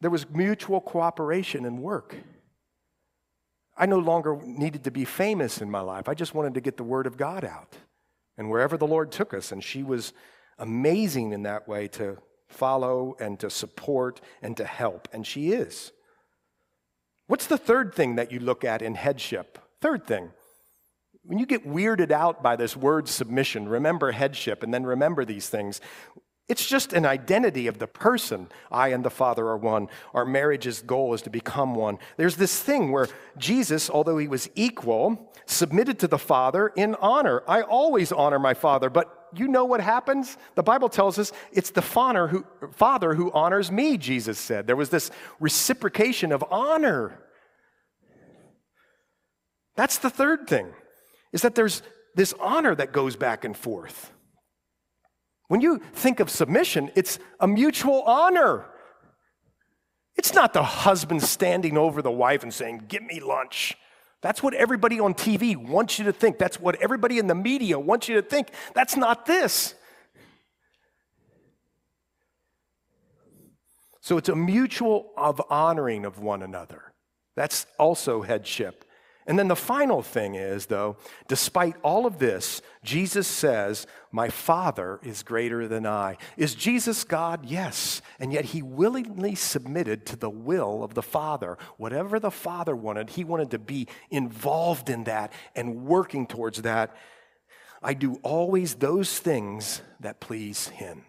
[0.00, 2.16] There was mutual cooperation and work.
[3.76, 6.08] I no longer needed to be famous in my life.
[6.08, 7.76] I just wanted to get the word of God out.
[8.36, 10.12] And wherever the Lord took us, and she was
[10.58, 12.18] amazing in that way to
[12.48, 15.92] follow and to support and to help, and she is.
[17.26, 19.58] What's the third thing that you look at in headship?
[19.80, 20.30] Third thing
[21.24, 25.48] when you get weirded out by this word submission, remember headship and then remember these
[25.48, 25.80] things.
[26.46, 28.48] It's just an identity of the person.
[28.70, 29.88] I and the Father are one.
[30.12, 31.98] Our marriage's goal is to become one.
[32.18, 37.42] There's this thing where Jesus, although he was equal, submitted to the Father in honor.
[37.48, 40.36] I always honor my Father, but you know what happens?
[40.54, 44.66] The Bible tells us it's the father who, father who honors me, Jesus said.
[44.66, 47.20] There was this reciprocation of honor.
[49.76, 50.72] That's the third thing
[51.32, 51.82] is that there's
[52.14, 54.12] this honor that goes back and forth.
[55.48, 58.66] When you think of submission, it's a mutual honor.
[60.16, 63.76] It's not the husband standing over the wife and saying, Give me lunch.
[64.22, 66.38] That's what everybody on TV wants you to think.
[66.38, 68.48] That's what everybody in the media wants you to think.
[68.74, 69.74] That's not this.
[74.00, 76.92] So it's a mutual of honoring of one another.
[77.36, 78.83] That's also headship.
[79.26, 80.96] And then the final thing is, though,
[81.28, 86.18] despite all of this, Jesus says, My Father is greater than I.
[86.36, 87.46] Is Jesus God?
[87.46, 88.02] Yes.
[88.20, 91.56] And yet he willingly submitted to the will of the Father.
[91.78, 96.94] Whatever the Father wanted, he wanted to be involved in that and working towards that.
[97.82, 101.04] I do always those things that please him.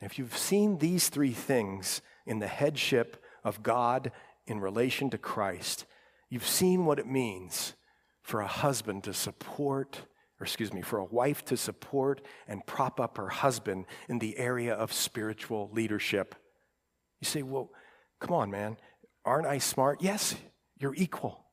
[0.00, 4.10] If you've seen these three things in the headship of God
[4.46, 5.84] in relation to Christ,
[6.30, 7.74] you've seen what it means
[8.22, 10.00] for a husband to support,
[10.40, 14.36] or excuse me, for a wife to support and prop up her husband in the
[14.38, 16.34] area of spiritual leadership.
[17.20, 17.70] You say, well,
[18.20, 18.76] come on, man.
[19.24, 20.02] Aren't I smart?
[20.02, 20.34] Yes,
[20.78, 21.44] you're equal.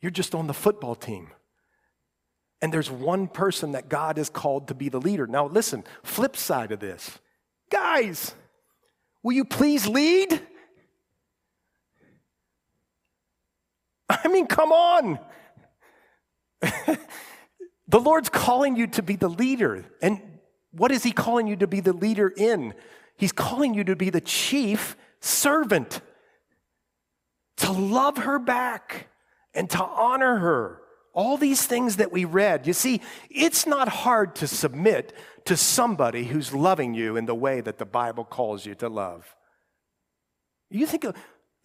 [0.00, 1.30] You're just on the football team.
[2.60, 5.26] And there's one person that God has called to be the leader.
[5.26, 7.18] Now, listen, flip side of this.
[7.70, 8.34] Guys,
[9.22, 10.40] will you please lead?
[14.24, 15.18] I mean, come on.
[16.60, 19.84] the Lord's calling you to be the leader.
[20.00, 20.20] And
[20.72, 22.74] what is He calling you to be the leader in?
[23.16, 26.00] He's calling you to be the chief servant,
[27.58, 29.08] to love her back
[29.54, 30.80] and to honor her.
[31.12, 32.66] All these things that we read.
[32.66, 35.12] You see, it's not hard to submit
[35.44, 39.36] to somebody who's loving you in the way that the Bible calls you to love.
[40.70, 41.14] You think of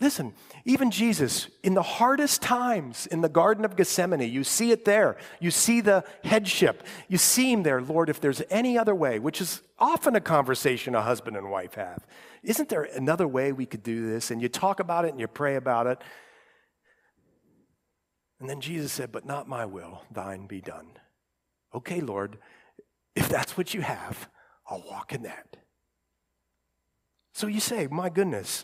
[0.01, 0.33] Listen,
[0.63, 5.17] even Jesus, in the hardest times in the Garden of Gethsemane, you see it there.
[5.41, 6.83] You see the headship.
[7.09, 10.95] You see him there, Lord, if there's any other way, which is often a conversation
[10.95, 12.07] a husband and wife have.
[12.43, 14.31] Isn't there another way we could do this?
[14.31, 16.01] And you talk about it and you pray about it.
[18.39, 20.91] And then Jesus said, But not my will, thine be done.
[21.75, 22.37] Okay, Lord,
[23.15, 24.29] if that's what you have,
[24.69, 25.57] I'll walk in that.
[27.33, 28.63] So you say, My goodness,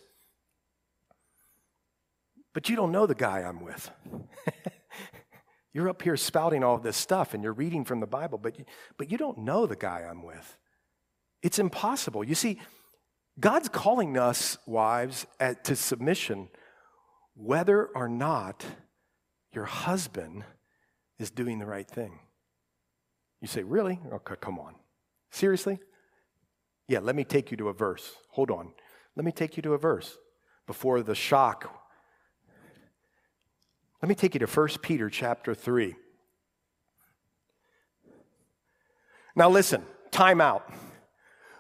[2.56, 3.92] but you don't know the guy I'm with.
[5.74, 8.64] you're up here spouting all this stuff and you're reading from the Bible, but you,
[8.98, 10.58] but you don't know the guy I'm with.
[11.44, 12.24] It's impossible.
[12.24, 12.62] You see,
[13.42, 16.48] God's calling us, wives, at, to submission,
[17.36, 18.66] whether or not
[19.52, 20.46] your husband
[21.20, 22.20] is doing the right thing.
[23.42, 24.00] You say, Really?
[24.14, 24.76] Okay, come on.
[25.30, 25.78] Seriously?
[26.88, 28.14] Yeah, let me take you to a verse.
[28.30, 28.72] Hold on.
[29.18, 30.18] Let me take you to a verse
[30.66, 31.85] before the shock
[34.06, 35.96] let me take you to 1 Peter chapter 3.
[39.36, 39.82] Now, listen,
[40.12, 40.72] time out.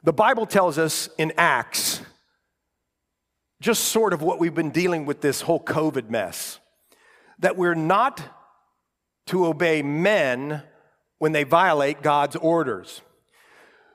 [0.04, 2.04] The Bible tells us in Acts
[3.60, 6.60] just sort of what we've been dealing with this whole COVID mess.
[7.40, 8.22] That we're not
[9.26, 10.62] to obey men
[11.18, 13.02] when they violate God's orders.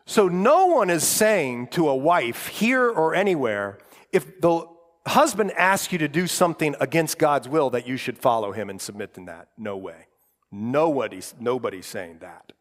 [0.06, 3.78] So no one is saying to a wife here or anywhere,
[4.10, 4.66] if the
[5.10, 8.80] husband asks you to do something against God's will, that you should follow him and
[8.80, 9.48] submit to that.
[9.56, 10.06] No way.
[10.50, 12.52] Nobody's, nobody's saying that.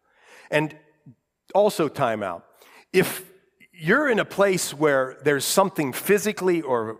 [0.51, 0.75] And
[1.55, 2.45] also, time out.
[2.93, 3.25] If
[3.71, 6.99] you're in a place where there's something physically or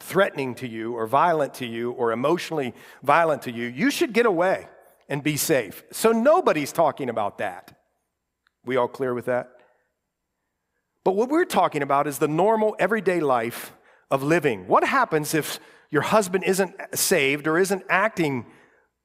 [0.00, 4.26] threatening to you or violent to you or emotionally violent to you, you should get
[4.26, 4.66] away
[5.08, 5.84] and be safe.
[5.92, 7.78] So nobody's talking about that.
[8.64, 9.50] We all clear with that?
[11.04, 13.72] But what we're talking about is the normal everyday life
[14.12, 14.68] of living.
[14.68, 15.58] What happens if
[15.90, 18.46] your husband isn't saved or isn't acting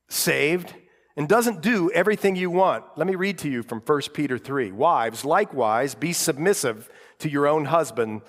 [0.09, 0.75] saved
[1.15, 2.83] and doesn't do everything you want?
[2.97, 4.73] Let me read to you from 1 Peter 3.
[4.73, 6.89] Wives, likewise, be submissive
[7.19, 8.21] to your own husband,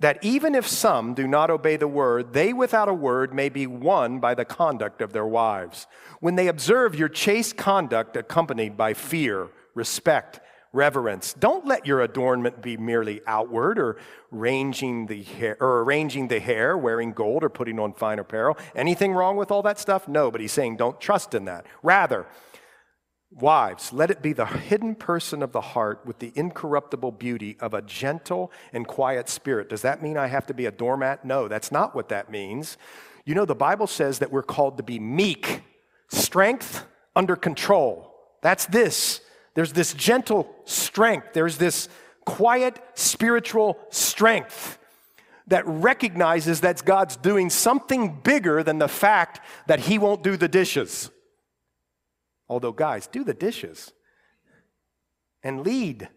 [0.00, 3.66] that even if some do not obey the word, they without a word may be
[3.68, 5.86] won by the conduct of their wives.
[6.18, 10.40] When they observe your chaste conduct accompanied by fear, respect,
[10.72, 11.34] reverence.
[11.34, 13.96] Don't let your adornment be merely outward or
[14.32, 18.56] arranging the hair or arranging the hair, wearing gold or putting on fine apparel.
[18.74, 20.06] Anything wrong with all that stuff?
[20.06, 21.66] No, but he's saying don't trust in that.
[21.82, 22.26] Rather,
[23.32, 27.74] wives, let it be the hidden person of the heart with the incorruptible beauty of
[27.74, 29.68] a gentle and quiet spirit.
[29.68, 31.24] Does that mean I have to be a doormat?
[31.24, 32.76] No, that's not what that means.
[33.24, 35.62] You know, the Bible says that we're called to be meek,
[36.08, 38.14] strength under control.
[38.40, 39.20] That's this.
[39.60, 41.90] There's this gentle strength, there's this
[42.24, 44.78] quiet spiritual strength
[45.48, 50.48] that recognizes that God's doing something bigger than the fact that He won't do the
[50.48, 51.10] dishes.
[52.48, 53.92] Although, guys, do the dishes
[55.42, 56.08] and lead.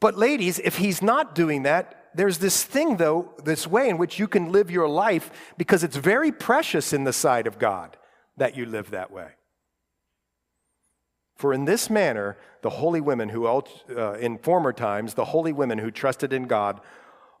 [0.00, 4.18] But, ladies, if He's not doing that, there's this thing, though, this way in which
[4.18, 7.96] you can live your life because it's very precious in the sight of God
[8.36, 9.28] that you live that way.
[11.36, 15.78] For in this manner, the holy women who, uh, in former times, the holy women
[15.78, 16.80] who trusted in God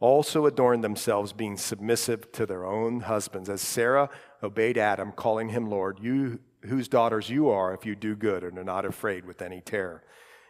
[0.00, 4.10] also adorned themselves, being submissive to their own husbands, as Sarah
[4.42, 8.58] obeyed Adam, calling him Lord, you whose daughters you are if you do good and
[8.58, 10.02] are not afraid with any terror.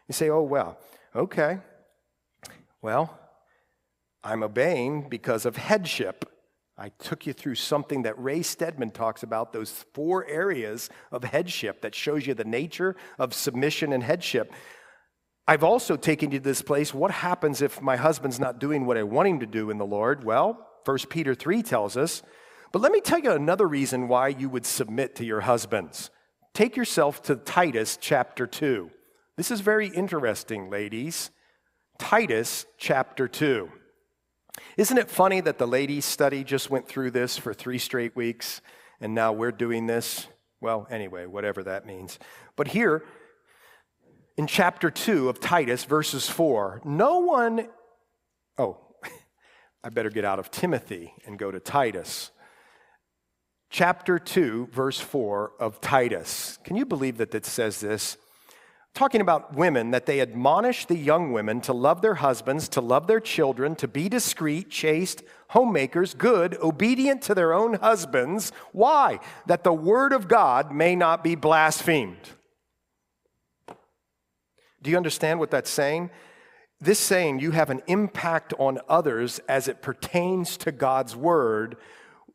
[0.09, 0.79] You say, oh, well,
[1.15, 1.59] okay.
[2.83, 3.19] Well,
[4.23, 6.31] I'm obeying because of headship.
[6.77, 11.83] I took you through something that Ray Stedman talks about, those four areas of headship
[11.83, 14.53] that shows you the nature of submission and headship.
[15.47, 16.93] I've also taken you to this place.
[16.93, 19.87] What happens if my husband's not doing what I want him to do in the
[19.87, 20.25] Lord?
[20.25, 22.23] Well, 1 Peter 3 tells us.
[22.73, 26.11] But let me tell you another reason why you would submit to your husbands.
[26.55, 28.91] Take yourself to Titus chapter 2.
[29.37, 31.31] This is very interesting, ladies.
[31.99, 33.69] Titus chapter 2.
[34.77, 38.61] Isn't it funny that the ladies' study just went through this for three straight weeks
[39.01, 40.27] and now we're doing this?
[40.61, 42.19] Well, anyway, whatever that means.
[42.57, 43.05] But here
[44.37, 47.69] in chapter 2 of Titus, verses 4, no one,
[48.59, 48.79] oh,
[49.85, 52.31] I better get out of Timothy and go to Titus.
[53.71, 56.59] Chapter 2, verse 4 of Titus.
[56.65, 58.17] Can you believe that it says this?
[58.95, 63.09] Talking about women, that they admonish the young women to love their husbands, to love
[63.09, 68.53] their children, to be discreet, chaste, homemakers, good, obedient to their own husbands.
[68.73, 69.19] Why?
[69.47, 72.31] That the word of God may not be blasphemed.
[74.81, 76.11] Do you understand what that's saying?
[76.81, 81.77] This saying you have an impact on others as it pertains to God's word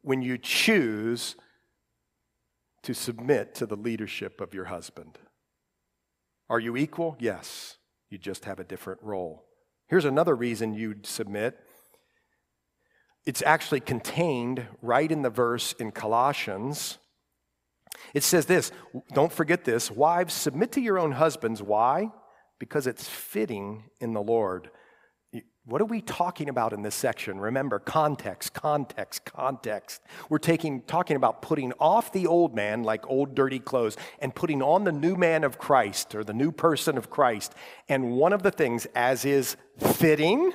[0.01, 1.35] when you choose
[2.83, 5.19] to submit to the leadership of your husband.
[6.49, 7.15] Are you equal?
[7.19, 7.77] Yes.
[8.09, 9.45] You just have a different role.
[9.87, 11.59] Here's another reason you'd submit.
[13.25, 16.97] It's actually contained right in the verse in Colossians.
[18.13, 18.71] It says this
[19.13, 21.61] don't forget this wives, submit to your own husbands.
[21.61, 22.11] Why?
[22.59, 24.69] Because it's fitting in the Lord.
[25.69, 27.39] What are we talking about in this section?
[27.39, 30.01] Remember, context, context, context.
[30.27, 34.63] We're taking, talking about putting off the old man, like old dirty clothes, and putting
[34.63, 37.53] on the new man of Christ or the new person of Christ.
[37.87, 40.53] And one of the things, as is fitting,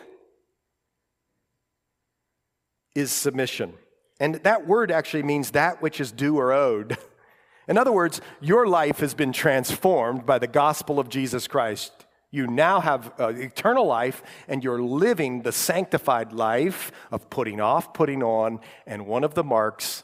[2.97, 3.75] is submission.
[4.19, 6.99] And that word actually means that which is due or owed.
[7.69, 12.04] In other words, your life has been transformed by the gospel of Jesus Christ.
[12.35, 17.95] You now have uh, eternal life, and you're living the sanctified life of putting off,
[17.95, 20.03] putting on, and one of the marks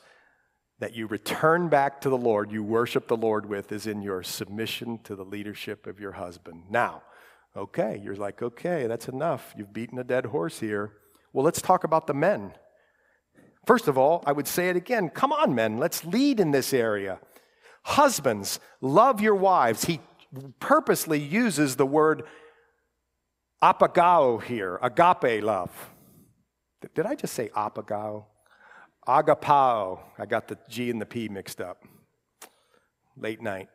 [0.79, 4.23] that you return back to the Lord, you worship the Lord with, is in your
[4.23, 6.63] submission to the leadership of your husband.
[6.71, 7.03] Now,
[7.57, 9.53] Okay, you're like, okay, that's enough.
[9.57, 10.93] You've beaten a dead horse here.
[11.33, 12.53] Well, let's talk about the men.
[13.67, 15.09] First of all, I would say it again.
[15.11, 17.19] Come on, men, let's lead in this area.
[17.83, 19.85] Husbands, love your wives.
[19.87, 20.01] He
[20.59, 22.25] purposely uses the word
[23.63, 25.71] apagao here, agape love.
[26.95, 28.25] Did I just say apagao?
[29.07, 30.01] Agapao.
[30.19, 31.83] I got the G and the P mixed up.
[33.17, 33.69] Late night.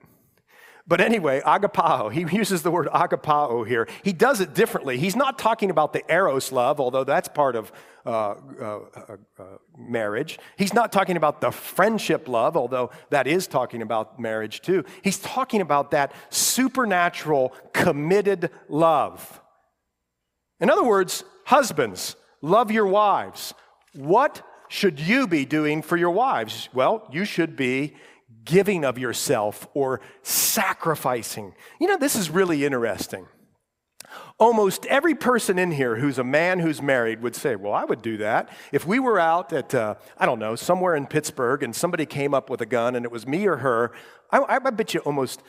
[0.88, 3.88] But anyway, agapao, he uses the word agapao here.
[4.04, 4.98] He does it differently.
[4.98, 7.72] He's not talking about the eros love, although that's part of
[8.06, 9.44] uh, uh, uh, uh,
[9.78, 10.38] marriage.
[10.58, 14.86] He's not talking about the friendship love, although that is talking about marriage too.
[15.02, 19.42] He's talking about that supernatural, committed love.
[20.60, 23.56] In other words, husbands, love your wives.
[23.96, 26.70] What should you be doing for your wives?
[26.74, 27.96] Well, you should be
[28.46, 31.54] giving of yourself or sacrificing.
[31.80, 33.28] You know, this is really interesting.
[34.38, 38.02] Almost every person in here who's a man who's married would say, Well, I would
[38.02, 38.50] do that.
[38.72, 42.34] If we were out at, uh, I don't know, somewhere in Pittsburgh and somebody came
[42.34, 43.92] up with a gun and it was me or her,
[44.32, 45.42] I, I bet you almost,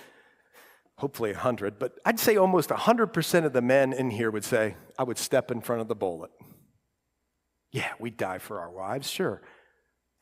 [0.98, 5.02] hopefully 100, but I'd say almost 100% of the men in here would say, I
[5.02, 6.30] would step in front of the bullet.
[7.72, 9.42] Yeah, we'd die for our wives, sure.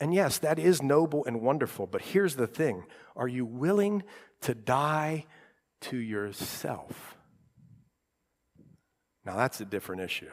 [0.00, 2.84] And yes, that is noble and wonderful, but here's the thing
[3.16, 4.02] are you willing
[4.42, 5.26] to die
[5.82, 7.16] to yourself?
[9.24, 10.30] Now, that's a different issue.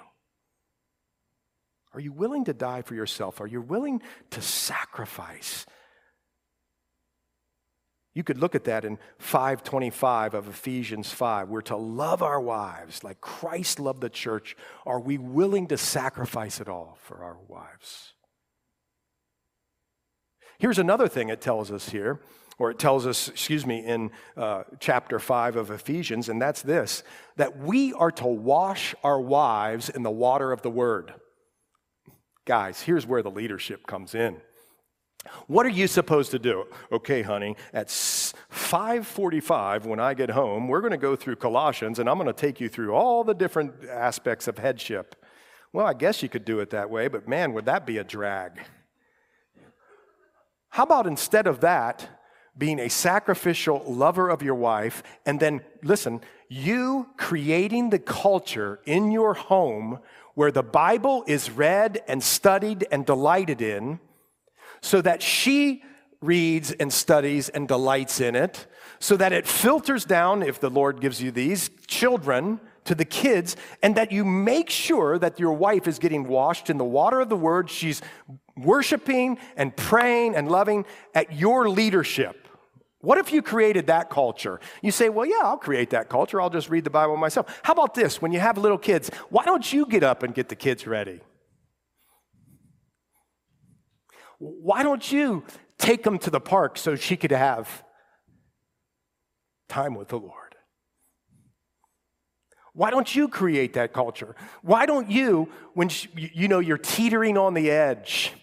[1.93, 3.41] Are you willing to die for yourself?
[3.41, 4.01] Are you willing
[4.31, 5.65] to sacrifice?
[8.13, 11.49] You could look at that in 525 of Ephesians 5.
[11.49, 14.57] We're to love our wives like Christ loved the church.
[14.85, 18.10] Are we willing to sacrifice it all for our wives?
[20.61, 22.21] Here's another thing it tells us here,
[22.59, 27.01] or it tells us, excuse me, in uh, chapter 5 of Ephesians, and that's this
[27.37, 31.15] that we are to wash our wives in the water of the word.
[32.45, 34.37] Guys, here's where the leadership comes in.
[35.47, 36.65] What are you supposed to do?
[36.91, 42.07] Okay, honey, at 5:45 when I get home, we're going to go through Colossians and
[42.07, 45.25] I'm going to take you through all the different aspects of headship.
[45.73, 48.03] Well, I guess you could do it that way, but man, would that be a
[48.03, 48.61] drag?
[50.71, 52.07] How about instead of that,
[52.57, 59.11] being a sacrificial lover of your wife, and then, listen, you creating the culture in
[59.11, 59.99] your home
[60.33, 63.99] where the Bible is read and studied and delighted in,
[64.79, 65.83] so that she
[66.21, 68.65] reads and studies and delights in it,
[68.99, 73.55] so that it filters down, if the Lord gives you these children, to the kids,
[73.83, 77.29] and that you make sure that your wife is getting washed in the water of
[77.29, 77.69] the word.
[77.69, 78.01] She's
[78.57, 82.47] worshiping and praying and loving at your leadership.
[83.01, 84.59] What if you created that culture?
[84.81, 86.39] You say, well, yeah, I'll create that culture.
[86.39, 87.59] I'll just read the Bible myself.
[87.63, 88.21] How about this?
[88.21, 91.19] When you have little kids, why don't you get up and get the kids ready?
[94.37, 95.43] Why don't you
[95.77, 97.83] take them to the park so she could have
[99.67, 100.55] time with the Lord?
[102.73, 104.35] Why don't you create that culture?
[104.61, 108.33] Why don't you, when you know you're teetering on the edge,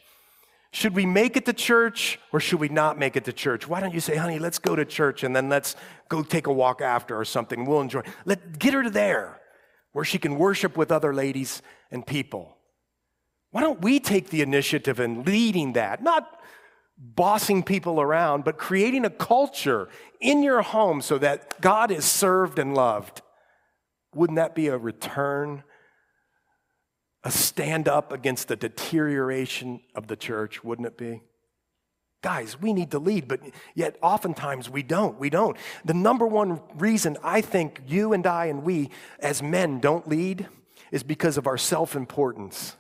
[0.70, 3.66] should we make it to church or should we not make it to church?
[3.66, 5.76] Why don't you say, honey, let's go to church and then let's
[6.08, 7.64] go take a walk after or something.
[7.64, 8.02] We'll enjoy.
[8.26, 9.40] Let get her to there
[9.92, 12.56] where she can worship with other ladies and people.
[13.50, 16.02] Why don't we take the initiative in leading that?
[16.02, 16.38] Not
[16.98, 19.88] bossing people around, but creating a culture
[20.20, 23.22] in your home so that God is served and loved.
[24.14, 25.62] Wouldn't that be a return
[27.28, 31.20] a stand up against the deterioration of the church, wouldn't it be?
[32.22, 33.40] Guys, we need to lead, but
[33.74, 35.20] yet oftentimes we don't.
[35.20, 35.58] We don't.
[35.84, 38.88] The number one reason I think you and I and we
[39.20, 40.48] as men don't lead
[40.90, 42.76] is because of our self importance.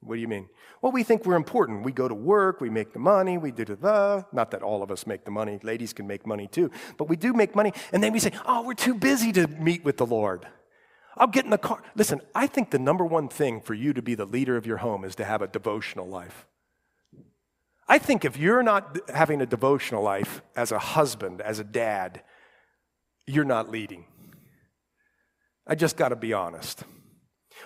[0.00, 0.48] What do you mean?
[0.80, 1.84] Well, we think we're important.
[1.84, 4.90] We go to work, we make the money, we do the, not that all of
[4.90, 8.02] us make the money, ladies can make money too, but we do make money, and
[8.02, 10.46] then we say, oh, we're too busy to meet with the Lord.
[11.16, 11.82] I'll get in the car.
[11.94, 14.78] Listen, I think the number one thing for you to be the leader of your
[14.78, 16.46] home is to have a devotional life.
[17.88, 22.22] I think if you're not having a devotional life as a husband, as a dad,
[23.26, 24.04] you're not leading.
[25.66, 26.84] I just got to be honest.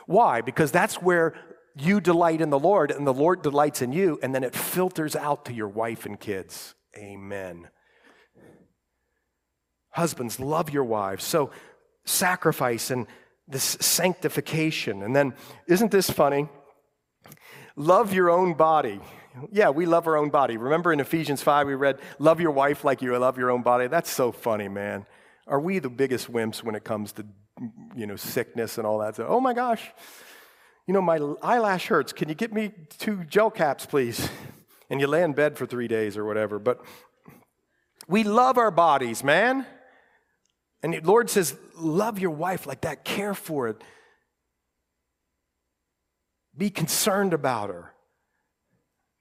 [0.07, 0.41] Why?
[0.41, 1.35] Because that's where
[1.77, 5.15] you delight in the Lord and the Lord delights in you, and then it filters
[5.15, 6.75] out to your wife and kids.
[6.97, 7.69] Amen.
[9.91, 11.25] Husbands, love your wives.
[11.25, 11.51] So
[12.05, 13.07] sacrifice and
[13.47, 15.03] this sanctification.
[15.03, 15.35] And then,
[15.67, 16.49] isn't this funny?
[17.77, 19.01] Love your own body.
[19.51, 20.57] Yeah, we love our own body.
[20.57, 23.89] Remember in Ephesians 5, we read, Love your wife like you love your own body.
[23.89, 25.07] That's so funny, man.
[25.47, 27.27] Are we the biggest wimps when it comes to
[27.95, 29.17] you know, sickness and all that.
[29.17, 29.93] So, oh my gosh,
[30.87, 32.13] you know, my eyelash hurts.
[32.13, 34.29] Can you get me two gel caps, please?
[34.91, 36.59] And you lay in bed for three days or whatever.
[36.59, 36.85] But
[38.07, 39.67] we love our bodies, man.
[40.85, 43.83] And the Lord says, love your wife like that, care for it.
[46.55, 47.95] Be concerned about her.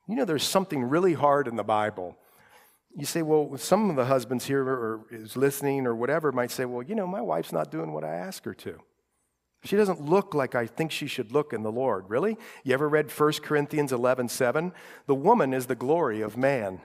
[0.10, 2.18] You know, there's something really hard in the Bible.
[2.98, 6.66] You say, well, some of the husbands here or is listening or whatever might say,
[6.66, 8.82] well, you know, my wife's not doing what I ask her to.
[9.64, 12.10] She doesn't look like I think she should look in the Lord.
[12.10, 12.38] Really?
[12.66, 14.74] You ever read 1 Corinthians 11 7?
[15.06, 16.82] The woman is the glory of man.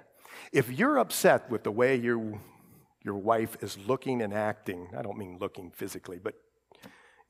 [0.53, 2.39] If you're upset with the way you
[3.03, 6.35] your wife is looking and acting, I don't mean looking physically, but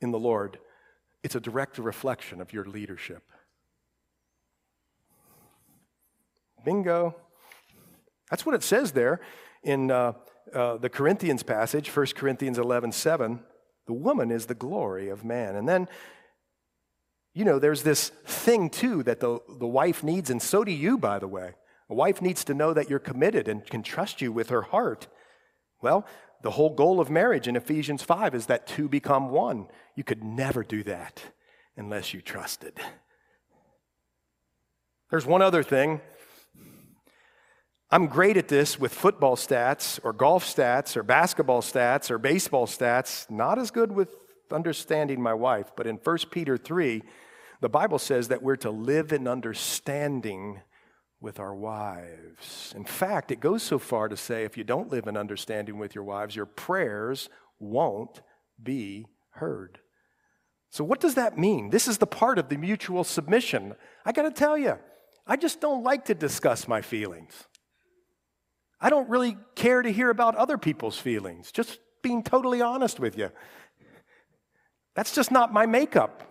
[0.00, 0.58] in the Lord,
[1.22, 3.22] it's a direct reflection of your leadership.
[6.64, 7.14] Bingo.
[8.30, 9.20] That's what it says there
[9.62, 10.12] in uh,
[10.54, 13.40] uh, the Corinthians passage, 1 Corinthians 11 7.
[13.86, 15.56] The woman is the glory of man.
[15.56, 15.88] And then,
[17.34, 20.98] you know, there's this thing too that the, the wife needs, and so do you,
[20.98, 21.54] by the way.
[21.88, 25.08] A wife needs to know that you're committed and can trust you with her heart.
[25.80, 26.06] Well,
[26.42, 29.66] the whole goal of marriage in Ephesians 5 is that two become one.
[29.94, 31.22] You could never do that
[31.76, 32.78] unless you trusted.
[35.10, 36.00] There's one other thing.
[37.90, 42.66] I'm great at this with football stats or golf stats or basketball stats or baseball
[42.66, 44.10] stats, not as good with
[44.52, 45.72] understanding my wife.
[45.74, 47.02] But in 1 Peter 3,
[47.60, 50.60] the Bible says that we're to live in understanding
[51.20, 52.72] with our wives.
[52.76, 55.94] In fact, it goes so far to say if you don't live in understanding with
[55.94, 58.22] your wives, your prayers won't
[58.62, 59.80] be heard.
[60.70, 61.70] So, what does that mean?
[61.70, 63.74] This is the part of the mutual submission.
[64.04, 64.78] I got to tell you,
[65.26, 67.32] I just don't like to discuss my feelings.
[68.80, 73.18] I don't really care to hear about other people's feelings, just being totally honest with
[73.18, 73.30] you.
[74.94, 76.22] That's just not my makeup.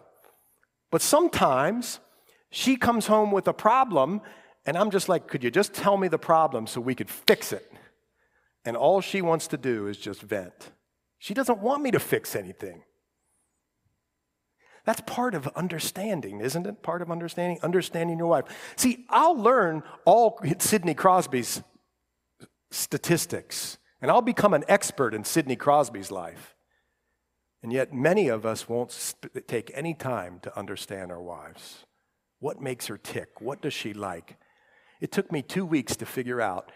[0.91, 1.99] But sometimes
[2.49, 4.21] she comes home with a problem
[4.67, 7.53] and I'm just like, could you just tell me the problem so we could fix
[7.53, 7.71] it?
[8.65, 10.71] And all she wants to do is just vent.
[11.17, 12.83] She doesn't want me to fix anything.
[14.83, 16.83] That's part of understanding, isn't it?
[16.83, 18.45] Part of understanding, understanding your wife.
[18.75, 21.63] See, I'll learn all Sidney Crosby's
[22.69, 26.55] statistics, and I'll become an expert in Sidney Crosby's life.
[27.63, 31.85] And yet, many of us won't sp- take any time to understand our wives.
[32.39, 33.41] What makes her tick?
[33.41, 34.37] What does she like?
[34.99, 36.71] It took me two weeks to figure out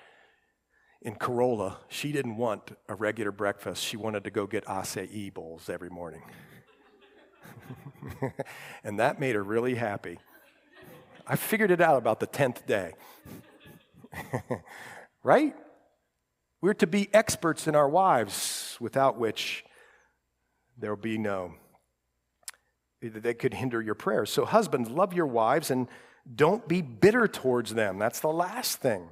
[1.01, 3.83] in Corolla, she didn't want a regular breakfast.
[3.83, 6.21] She wanted to go get acai bowls every morning.
[8.83, 10.19] and that made her really happy.
[11.25, 12.93] I figured it out about the 10th day.
[15.23, 15.55] right?
[16.61, 19.65] We're to be experts in our wives, without which
[20.77, 21.55] there will be no,
[23.01, 24.29] they could hinder your prayers.
[24.29, 25.87] So, husbands, love your wives and
[26.35, 27.97] don't be bitter towards them.
[27.97, 29.09] That's the last thing.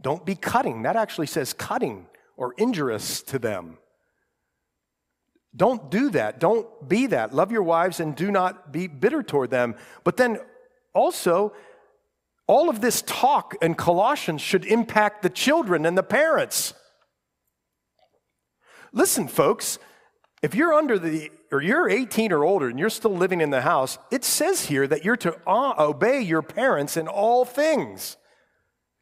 [0.00, 0.82] Don't be cutting.
[0.82, 3.78] That actually says cutting or injurious to them.
[5.54, 6.40] Don't do that.
[6.40, 7.34] Don't be that.
[7.34, 9.74] Love your wives and do not be bitter toward them.
[10.02, 10.38] But then
[10.94, 11.52] also,
[12.46, 16.74] all of this talk in Colossians should impact the children and the parents.
[18.92, 19.78] Listen, folks,
[20.42, 23.60] if you're under the or you're 18 or older and you're still living in the
[23.60, 28.16] house, it says here that you're to uh, obey your parents in all things.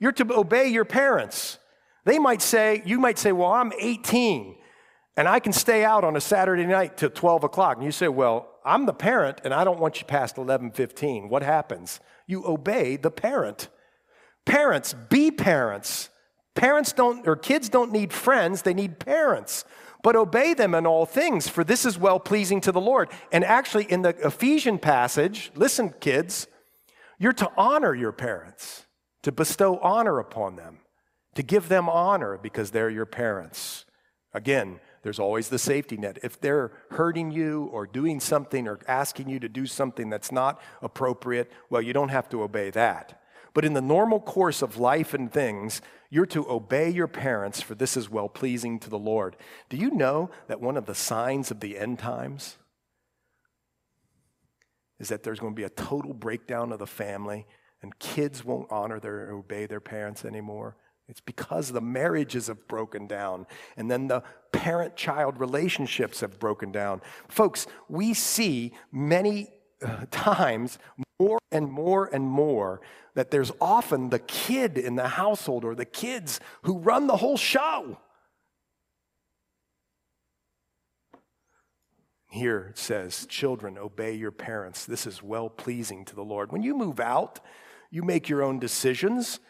[0.00, 1.58] You're to obey your parents.
[2.04, 4.56] They might say, you might say, well, I'm 18
[5.16, 7.76] and I can stay out on a Saturday night till 12 o'clock.
[7.76, 11.28] And you say, well, I'm the parent and I don't want you past 11:15.
[11.28, 12.00] What happens?
[12.26, 13.68] You obey the parent.
[14.44, 16.08] Parents, be parents.
[16.54, 19.64] Parents don't, or kids don't need friends, they need parents
[20.02, 23.10] but obey them in all things, for this is well pleasing to the Lord.
[23.32, 26.46] And actually, in the Ephesian passage, listen, kids,
[27.18, 28.86] you're to honor your parents,
[29.22, 30.78] to bestow honor upon them,
[31.34, 33.84] to give them honor because they're your parents.
[34.32, 36.18] Again, there's always the safety net.
[36.22, 40.60] If they're hurting you or doing something or asking you to do something that's not
[40.82, 43.19] appropriate, well, you don't have to obey that.
[43.52, 47.74] But in the normal course of life and things, you're to obey your parents, for
[47.74, 49.36] this is well pleasing to the Lord.
[49.68, 52.58] Do you know that one of the signs of the end times
[54.98, 57.46] is that there's going to be a total breakdown of the family
[57.82, 60.76] and kids won't honor their obey their parents anymore?
[61.08, 63.46] It's because the marriages have broken down
[63.76, 64.22] and then the
[64.52, 67.02] parent child relationships have broken down.
[67.28, 69.48] Folks, we see many
[69.84, 70.78] uh, times
[71.20, 72.80] more and more and more
[73.14, 77.36] that there's often the kid in the household or the kids who run the whole
[77.36, 77.98] show.
[82.30, 84.86] Here it says, Children, obey your parents.
[84.86, 86.52] This is well pleasing to the Lord.
[86.52, 87.40] When you move out,
[87.90, 89.40] you make your own decisions.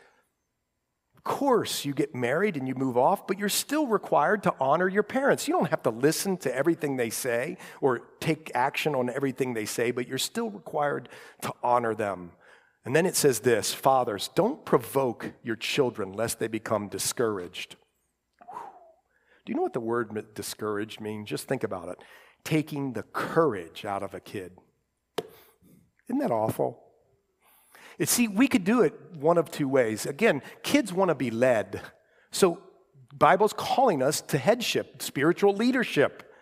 [1.25, 5.03] Course, you get married and you move off, but you're still required to honor your
[5.03, 5.47] parents.
[5.47, 9.67] You don't have to listen to everything they say or take action on everything they
[9.67, 11.09] say, but you're still required
[11.43, 12.33] to honor them.
[12.85, 17.77] And then it says this Fathers, don't provoke your children lest they become discouraged.
[19.45, 21.29] Do you know what the word discouraged means?
[21.29, 21.99] Just think about it.
[22.45, 24.53] Taking the courage out of a kid.
[26.09, 26.83] Isn't that awful?
[28.05, 30.07] See, we could do it one of two ways.
[30.07, 31.83] Again, kids want to be led.
[32.31, 32.63] So,
[33.13, 36.33] Bible's calling us to headship, spiritual leadership.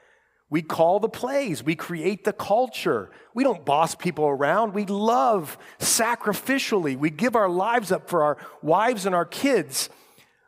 [0.50, 3.11] We call the plays, we create the culture.
[3.34, 4.72] We don't boss people around.
[4.72, 6.96] We love sacrificially.
[6.96, 9.90] We give our lives up for our wives and our kids.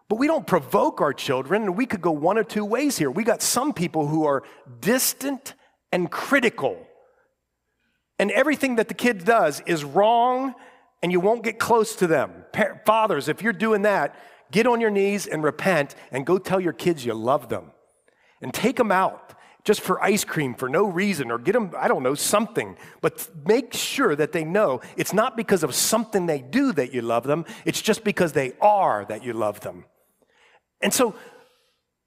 [0.08, 3.10] But we don't provoke our children, and we could go one or two ways here.
[3.10, 4.42] We got some people who are
[4.80, 5.54] distant
[5.92, 6.86] and critical.
[8.18, 10.54] And everything that the kid does is wrong
[11.02, 12.44] and you won't get close to them.
[12.84, 14.14] Fathers, if you're doing that,
[14.50, 17.72] get on your knees and repent and go tell your kids you love them.
[18.42, 19.34] And take them out
[19.64, 22.76] just for ice cream for no reason or get them, I don't know, something.
[23.00, 27.02] But make sure that they know it's not because of something they do that you
[27.02, 29.84] love them, it's just because they are that you love them.
[30.80, 31.14] And so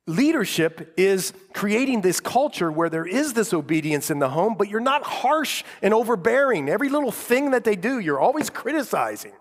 [0.06, 4.82] Leadership is creating this culture where there is this obedience in the home, but you're
[4.82, 6.68] not harsh and overbearing.
[6.68, 9.32] Every little thing that they do, you're always criticizing.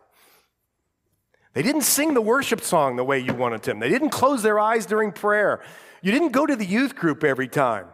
[1.54, 3.80] They didn't sing the worship song the way you wanted them.
[3.80, 5.60] They didn't close their eyes during prayer.
[6.00, 7.86] You didn't go to the youth group every time.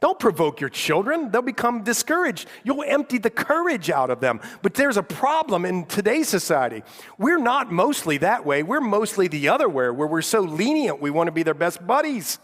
[0.00, 1.30] Don't provoke your children.
[1.30, 2.48] They'll become discouraged.
[2.64, 4.40] You'll empty the courage out of them.
[4.60, 6.82] But there's a problem in today's society.
[7.18, 8.62] We're not mostly that way.
[8.62, 11.86] We're mostly the other way, where we're so lenient, we want to be their best
[11.86, 12.38] buddies.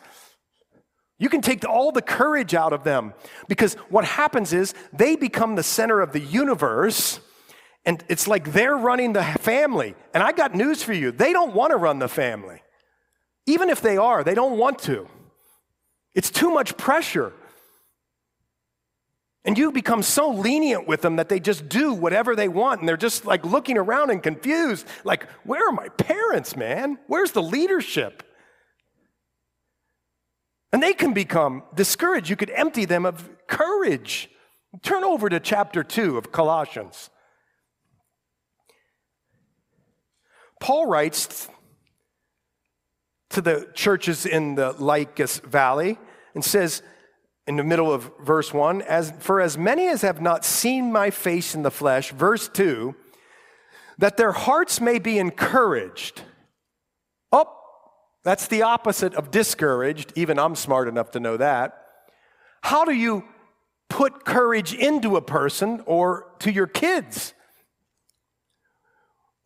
[1.19, 3.13] You can take all the courage out of them
[3.49, 7.21] because what happens is they become the center of the universe
[7.85, 9.95] and it's like they're running the family.
[10.15, 12.63] And I got news for you they don't want to run the family.
[13.47, 15.07] Even if they are, they don't want to.
[16.15, 17.33] It's too much pressure.
[19.45, 22.81] And you become so lenient with them that they just do whatever they want.
[22.81, 24.87] And they're just like looking around and confused.
[25.05, 26.99] Like, where are my parents, man?
[27.09, 28.23] Where's the leadership?
[30.73, 32.31] And they can become discouraged.
[32.31, 34.31] You could empty them of courage.
[34.83, 37.11] Turn over to chapter 2 of Colossians.
[40.61, 41.49] Paul writes
[43.31, 45.99] to the churches in the Lycus Valley
[46.35, 46.83] and says,
[47.47, 51.11] in the middle of verse 1 as for as many as have not seen my
[51.11, 52.95] face in the flesh verse 2
[53.99, 56.23] that their hearts may be encouraged.
[57.33, 57.53] Oh
[58.25, 60.13] that's the opposite of discouraged.
[60.15, 61.87] Even i'm smart enough to know that.
[62.63, 63.25] How do you
[63.89, 67.35] put courage into a person or to your kids?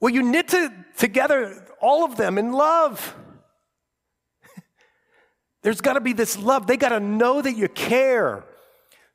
[0.01, 3.14] Well you knit to, together all of them in love
[5.67, 6.69] there's got to be this love.
[6.69, 8.45] They got to know that you care.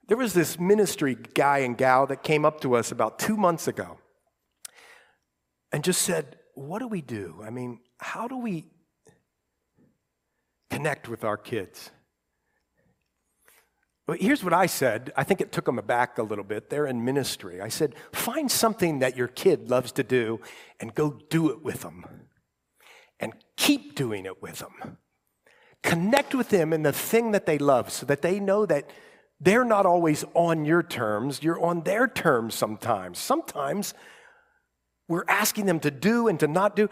[0.10, 3.70] There was this ministry guy and gal that came up to us about two months
[3.70, 4.00] ago
[5.72, 7.40] and just said, What do we do?
[7.42, 8.66] I mean, how do we
[10.70, 11.90] connect with our kids?
[14.06, 15.14] Well, here's what I said.
[15.16, 16.70] I think it took them aback a little bit.
[16.70, 17.62] They're in ministry.
[17.62, 20.42] I said, Find something that your kid loves to do
[20.82, 22.04] and go do it with them.
[23.22, 24.98] And keep doing it with them.
[25.84, 28.90] Connect with them in the thing that they love so that they know that
[29.40, 33.18] they're not always on your terms, you're on their terms sometimes.
[33.18, 33.96] Sometimes
[35.08, 36.90] we're asking them to do and to not do.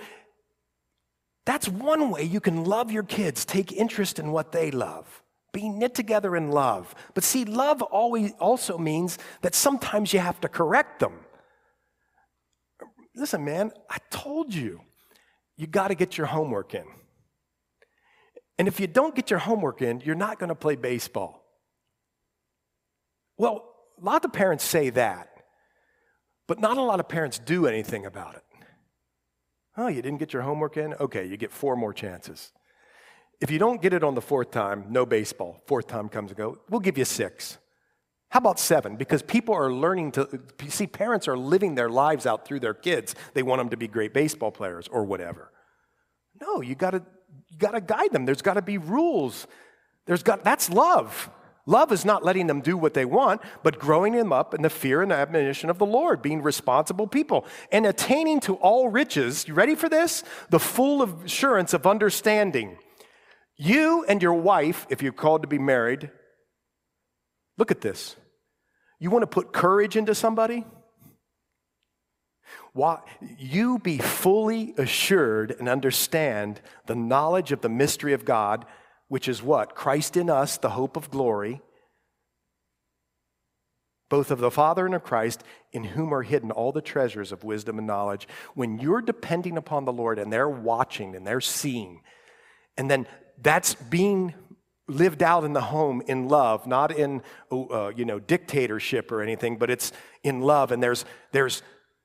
[1.45, 5.23] That's one way you can love your kids, take interest in what they love.
[5.51, 6.93] Be knit together in love.
[7.13, 11.13] But see, love always also means that sometimes you have to correct them.
[13.15, 14.81] Listen, man, I told you,
[15.57, 16.85] you got to get your homework in.
[18.59, 21.45] And if you don't get your homework in, you're not going to play baseball.
[23.37, 23.63] Well,
[23.99, 25.29] a lot of parents say that,
[26.45, 28.43] but not a lot of parents do anything about it.
[29.77, 30.93] Oh, you didn't get your homework in?
[30.95, 32.51] Okay, you get four more chances.
[33.39, 35.63] If you don't get it on the fourth time, no baseball.
[35.65, 37.57] Fourth time comes and go, we'll give you six.
[38.29, 38.97] How about seven?
[38.97, 40.27] Because people are learning to
[40.67, 43.15] see, parents are living their lives out through their kids.
[43.33, 45.49] They want them to be great baseball players or whatever.
[46.41, 47.03] No, you got to
[47.59, 48.25] got to guide them.
[48.25, 49.47] There's got to be rules.
[50.05, 51.29] There's got that's love.
[51.65, 54.69] Love is not letting them do what they want, but growing them up in the
[54.71, 59.47] fear and admonition of the Lord, being responsible people, and attaining to all riches.
[59.47, 60.23] You ready for this?
[60.49, 62.77] The full assurance of understanding.
[63.55, 66.09] You and your wife, if you're called to be married,
[67.59, 68.15] Look at this.
[68.99, 70.65] You want to put courage into somebody?
[73.37, 78.65] You be fully assured and understand the knowledge of the mystery of God,
[79.07, 79.75] which is what?
[79.75, 81.61] Christ in us, the hope of glory,
[84.09, 87.43] both of the Father and of Christ, in whom are hidden all the treasures of
[87.43, 88.27] wisdom and knowledge.
[88.55, 92.01] When you're depending upon the Lord and they're watching and they're seeing,
[92.77, 93.07] and then
[93.41, 94.33] that's being
[94.87, 99.21] lived out in the home in love, not in oh, uh, you know dictatorship or
[99.21, 99.91] anything, but it's
[100.23, 101.61] in love, and there's there's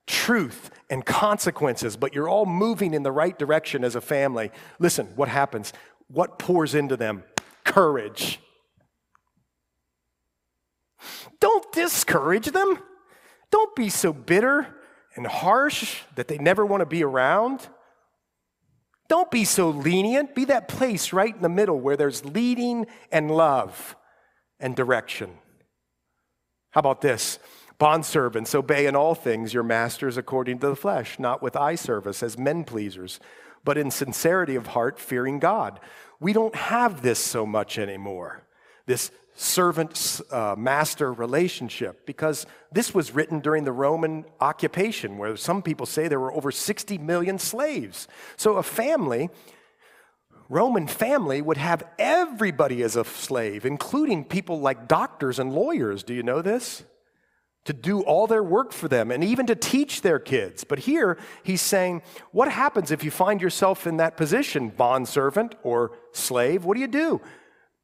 [0.06, 4.50] truth and consequences, but you're all moving in the right direction as a family.
[4.78, 5.72] Listen, what happens?
[6.08, 7.24] What pours into them?
[7.64, 8.40] Courage.
[11.40, 12.78] Don't discourage them.
[13.50, 14.74] Don't be so bitter
[15.14, 17.66] and harsh that they never want to be around.
[19.08, 20.34] Don't be so lenient.
[20.34, 23.96] Be that place right in the middle where there's leading and love
[24.58, 25.30] and direction.
[26.70, 27.38] How about this?
[27.78, 32.22] Bondservants, obey in all things your masters according to the flesh, not with eye service
[32.22, 33.18] as men pleasers,
[33.64, 35.80] but in sincerity of heart, fearing God.
[36.20, 38.42] We don't have this so much anymore,
[38.86, 45.60] this servant uh, master relationship, because this was written during the Roman occupation, where some
[45.60, 48.06] people say there were over 60 million slaves.
[48.36, 49.30] So a family,
[50.48, 56.04] Roman family, would have everybody as a slave, including people like doctors and lawyers.
[56.04, 56.84] Do you know this?
[57.64, 60.64] To do all their work for them and even to teach their kids.
[60.64, 65.92] But here he's saying, what happens if you find yourself in that position, bondservant or
[66.12, 66.64] slave?
[66.64, 67.20] What do you do?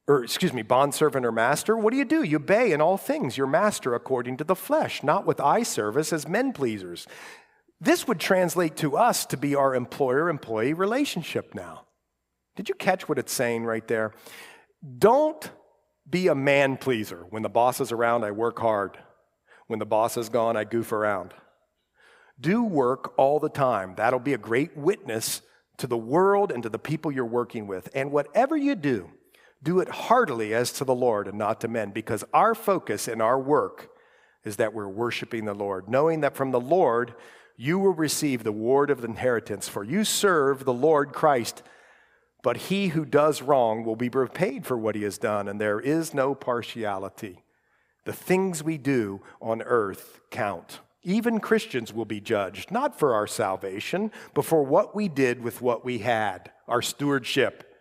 [0.06, 1.76] Or, excuse me, bondservant or master?
[1.76, 2.22] What do you do?
[2.22, 6.12] You obey in all things your master according to the flesh, not with eye service
[6.12, 7.06] as men pleasers.
[7.80, 11.86] This would translate to us to be our employer employee relationship now.
[12.56, 14.12] Did you catch what it's saying right there?
[14.98, 15.50] Don't
[16.08, 17.24] be a man pleaser.
[17.30, 18.98] When the boss is around, I work hard.
[19.70, 21.32] When the boss is gone, I goof around.
[22.40, 23.94] Do work all the time.
[23.96, 25.42] That'll be a great witness
[25.76, 27.88] to the world and to the people you're working with.
[27.94, 29.12] And whatever you do,
[29.62, 33.20] do it heartily as to the Lord and not to men, because our focus in
[33.20, 33.90] our work
[34.42, 37.14] is that we're worshiping the Lord, knowing that from the Lord
[37.56, 41.62] you will receive the ward of the inheritance, for you serve the Lord Christ.
[42.42, 45.78] But he who does wrong will be repaid for what he has done, and there
[45.78, 47.44] is no partiality.
[48.10, 50.80] The things we do on earth count.
[51.04, 55.62] Even Christians will be judged, not for our salvation, but for what we did with
[55.62, 57.72] what we had, our stewardship.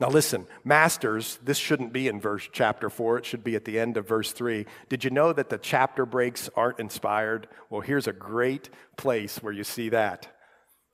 [0.00, 3.78] Now listen, masters, this shouldn't be in verse chapter 4, it should be at the
[3.78, 4.66] end of verse 3.
[4.88, 7.46] Did you know that the chapter breaks aren't inspired?
[7.70, 10.36] Well, here's a great place where you see that.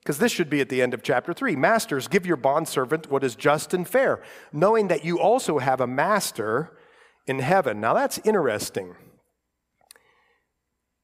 [0.02, 1.56] Because this should be at the end of chapter 3.
[1.56, 4.22] Masters, give your bondservant what is just and fair,
[4.52, 6.76] knowing that you also have a master
[7.26, 7.80] in heaven.
[7.80, 8.94] Now that's interesting.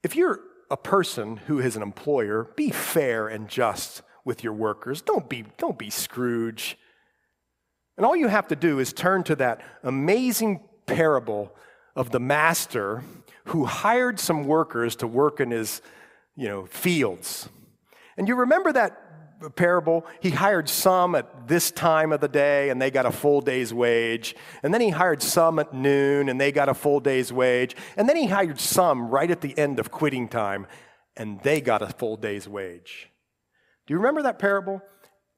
[0.02, 5.02] If you're a person who is an employer, be fair and just with your workers.
[5.02, 6.78] Don't be, don't be Scrooge.
[7.96, 11.52] And all you have to do is turn to that amazing parable
[11.94, 13.02] of the master
[13.46, 15.82] who hired some workers to work in his
[16.36, 17.48] you know, fields.
[18.16, 19.01] And you remember that
[19.50, 23.40] parable, he hired some at this time of the day and they got a full
[23.40, 24.34] day's wage.
[24.62, 27.76] And then he hired some at noon and they got a full day's wage.
[27.96, 30.66] And then he hired some right at the end of quitting time
[31.16, 33.10] and they got a full day's wage.
[33.86, 34.80] Do you remember that parable?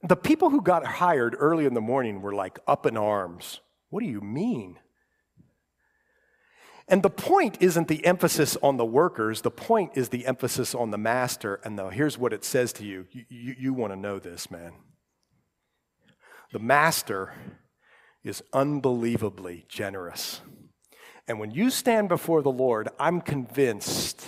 [0.03, 3.61] The people who got hired early in the morning were like up in arms.
[3.89, 4.77] What do you mean?
[6.87, 10.91] And the point isn't the emphasis on the workers, the point is the emphasis on
[10.91, 11.59] the master.
[11.63, 14.51] And the, here's what it says to you you, you, you want to know this,
[14.51, 14.73] man.
[16.51, 17.33] The master
[18.23, 20.41] is unbelievably generous.
[21.27, 24.25] And when you stand before the Lord, I'm convinced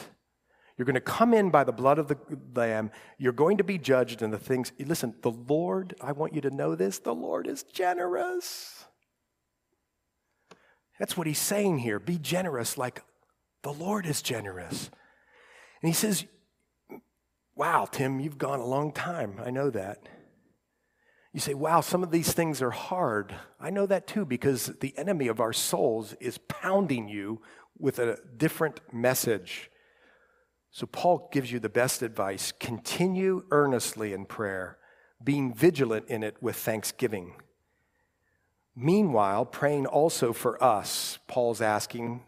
[0.78, 2.18] you're going to come in by the blood of the
[2.56, 2.92] Lamb.
[3.18, 4.72] You're going to be judged in the things.
[4.80, 8.77] Listen, the Lord, I want you to know this the Lord is generous.
[11.00, 12.00] That's what he's saying here.
[12.00, 13.04] Be generous like
[13.64, 14.90] the Lord is generous.
[15.82, 16.26] And he says,
[17.56, 19.40] Wow, Tim, you've gone a long time.
[19.44, 20.08] I know that.
[21.34, 23.36] You say, Wow, some of these things are hard.
[23.60, 27.42] I know that too because the enemy of our souls is pounding you
[27.78, 29.70] with a different message.
[30.72, 34.78] So, Paul gives you the best advice continue earnestly in prayer,
[35.24, 37.34] being vigilant in it with thanksgiving.
[38.80, 42.22] Meanwhile, praying also for us, Paul's asking.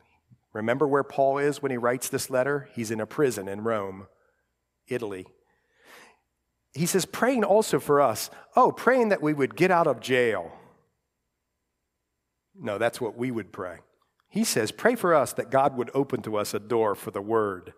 [0.52, 2.68] Remember where Paul is when he writes this letter?
[2.74, 4.08] He's in a prison in Rome,
[4.88, 5.28] Italy.
[6.74, 8.32] He says, praying also for us.
[8.56, 10.52] Oh, praying that we would get out of jail.
[12.60, 13.78] No, that's what we would pray.
[14.28, 17.22] He says, Pray for us that God would open to us a door for the
[17.22, 17.74] word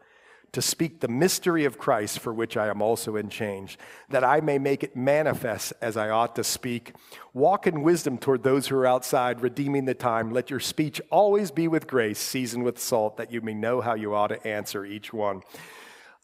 [0.53, 3.79] to speak the mystery of Christ for which I am also in change,
[4.09, 6.93] that I may make it manifest as I ought to speak.
[7.33, 10.31] Walk in wisdom toward those who are outside, redeeming the time.
[10.31, 13.93] Let your speech always be with grace, seasoned with salt, that you may know how
[13.93, 15.41] you ought to answer each one.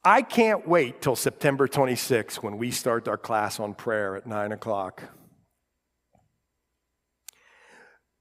[0.03, 4.51] I can't wait till September 26 when we start our class on prayer at 9
[4.51, 5.03] o'clock.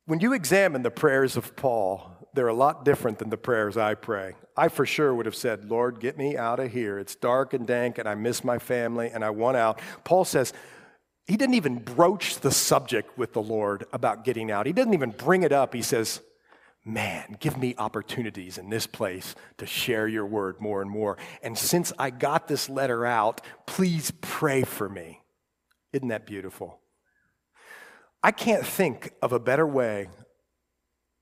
[0.07, 3.95] When you examine the prayers of Paul, they're a lot different than the prayers I
[3.95, 4.35] pray.
[4.57, 6.99] I for sure would have said, Lord, get me out of here.
[6.99, 9.81] It's dark and dank, and I miss my family, and I want out.
[10.05, 10.53] Paul says,
[11.27, 14.67] he didn't even broach the subject with the Lord about getting out.
[14.67, 15.75] He didn't even bring it up.
[15.75, 16.21] He says,
[16.89, 21.19] Man, give me opportunities in this place to share your word more and more.
[21.43, 25.21] And since I got this letter out, please pray for me.
[25.93, 26.79] Isn't that beautiful?
[28.27, 30.09] I can't think of a better way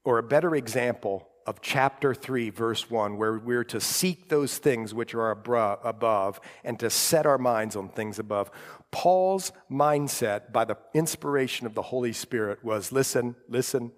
[0.07, 4.95] or a better example of chapter 3, verse 1, where we're to seek those things
[4.95, 8.51] which are above and to set our minds on things above.
[8.91, 13.93] Paul's mindset, by the inspiration of the Holy Spirit, was listen, listen,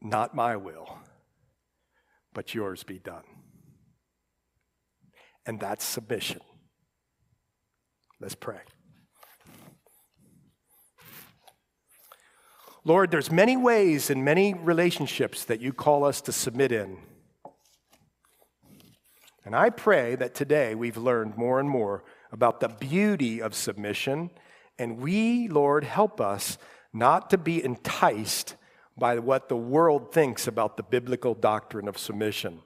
[0.00, 1.00] not my will,
[2.32, 3.24] but yours be done.
[5.44, 6.42] And that's submission.
[8.20, 8.60] Let's pray.
[12.86, 16.98] Lord, there's many ways and many relationships that you call us to submit in.
[19.46, 24.30] And I pray that today we've learned more and more about the beauty of submission.
[24.78, 26.58] And we, Lord, help us
[26.92, 28.56] not to be enticed
[28.98, 32.60] by what the world thinks about the biblical doctrine of submission.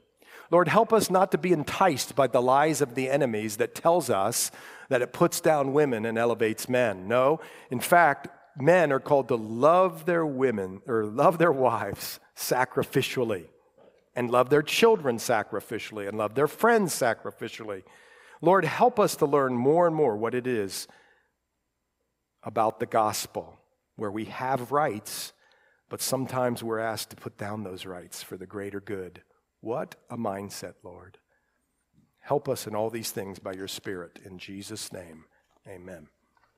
[0.51, 4.11] Lord, help us not to be enticed by the lies of the enemies that tells
[4.11, 4.51] us
[4.89, 7.07] that it puts down women and elevates men.
[7.07, 7.41] No,
[7.71, 8.29] in fact,
[8.61, 13.47] men are called to love their women or love their wives sacrificially
[14.15, 17.83] and love their children sacrificially and love their friends sacrificially.
[18.41, 20.89] Lord, help us to learn more and more what it is
[22.43, 23.59] about the gospel,
[23.97, 25.33] where we have rights,
[25.89, 29.23] but sometimes we're asked to put down those rights for the greater good.
[29.61, 31.19] What a mindset, Lord.
[32.21, 34.19] Help us in all these things by your Spirit.
[34.25, 35.25] In Jesus' name,
[35.67, 36.09] amen.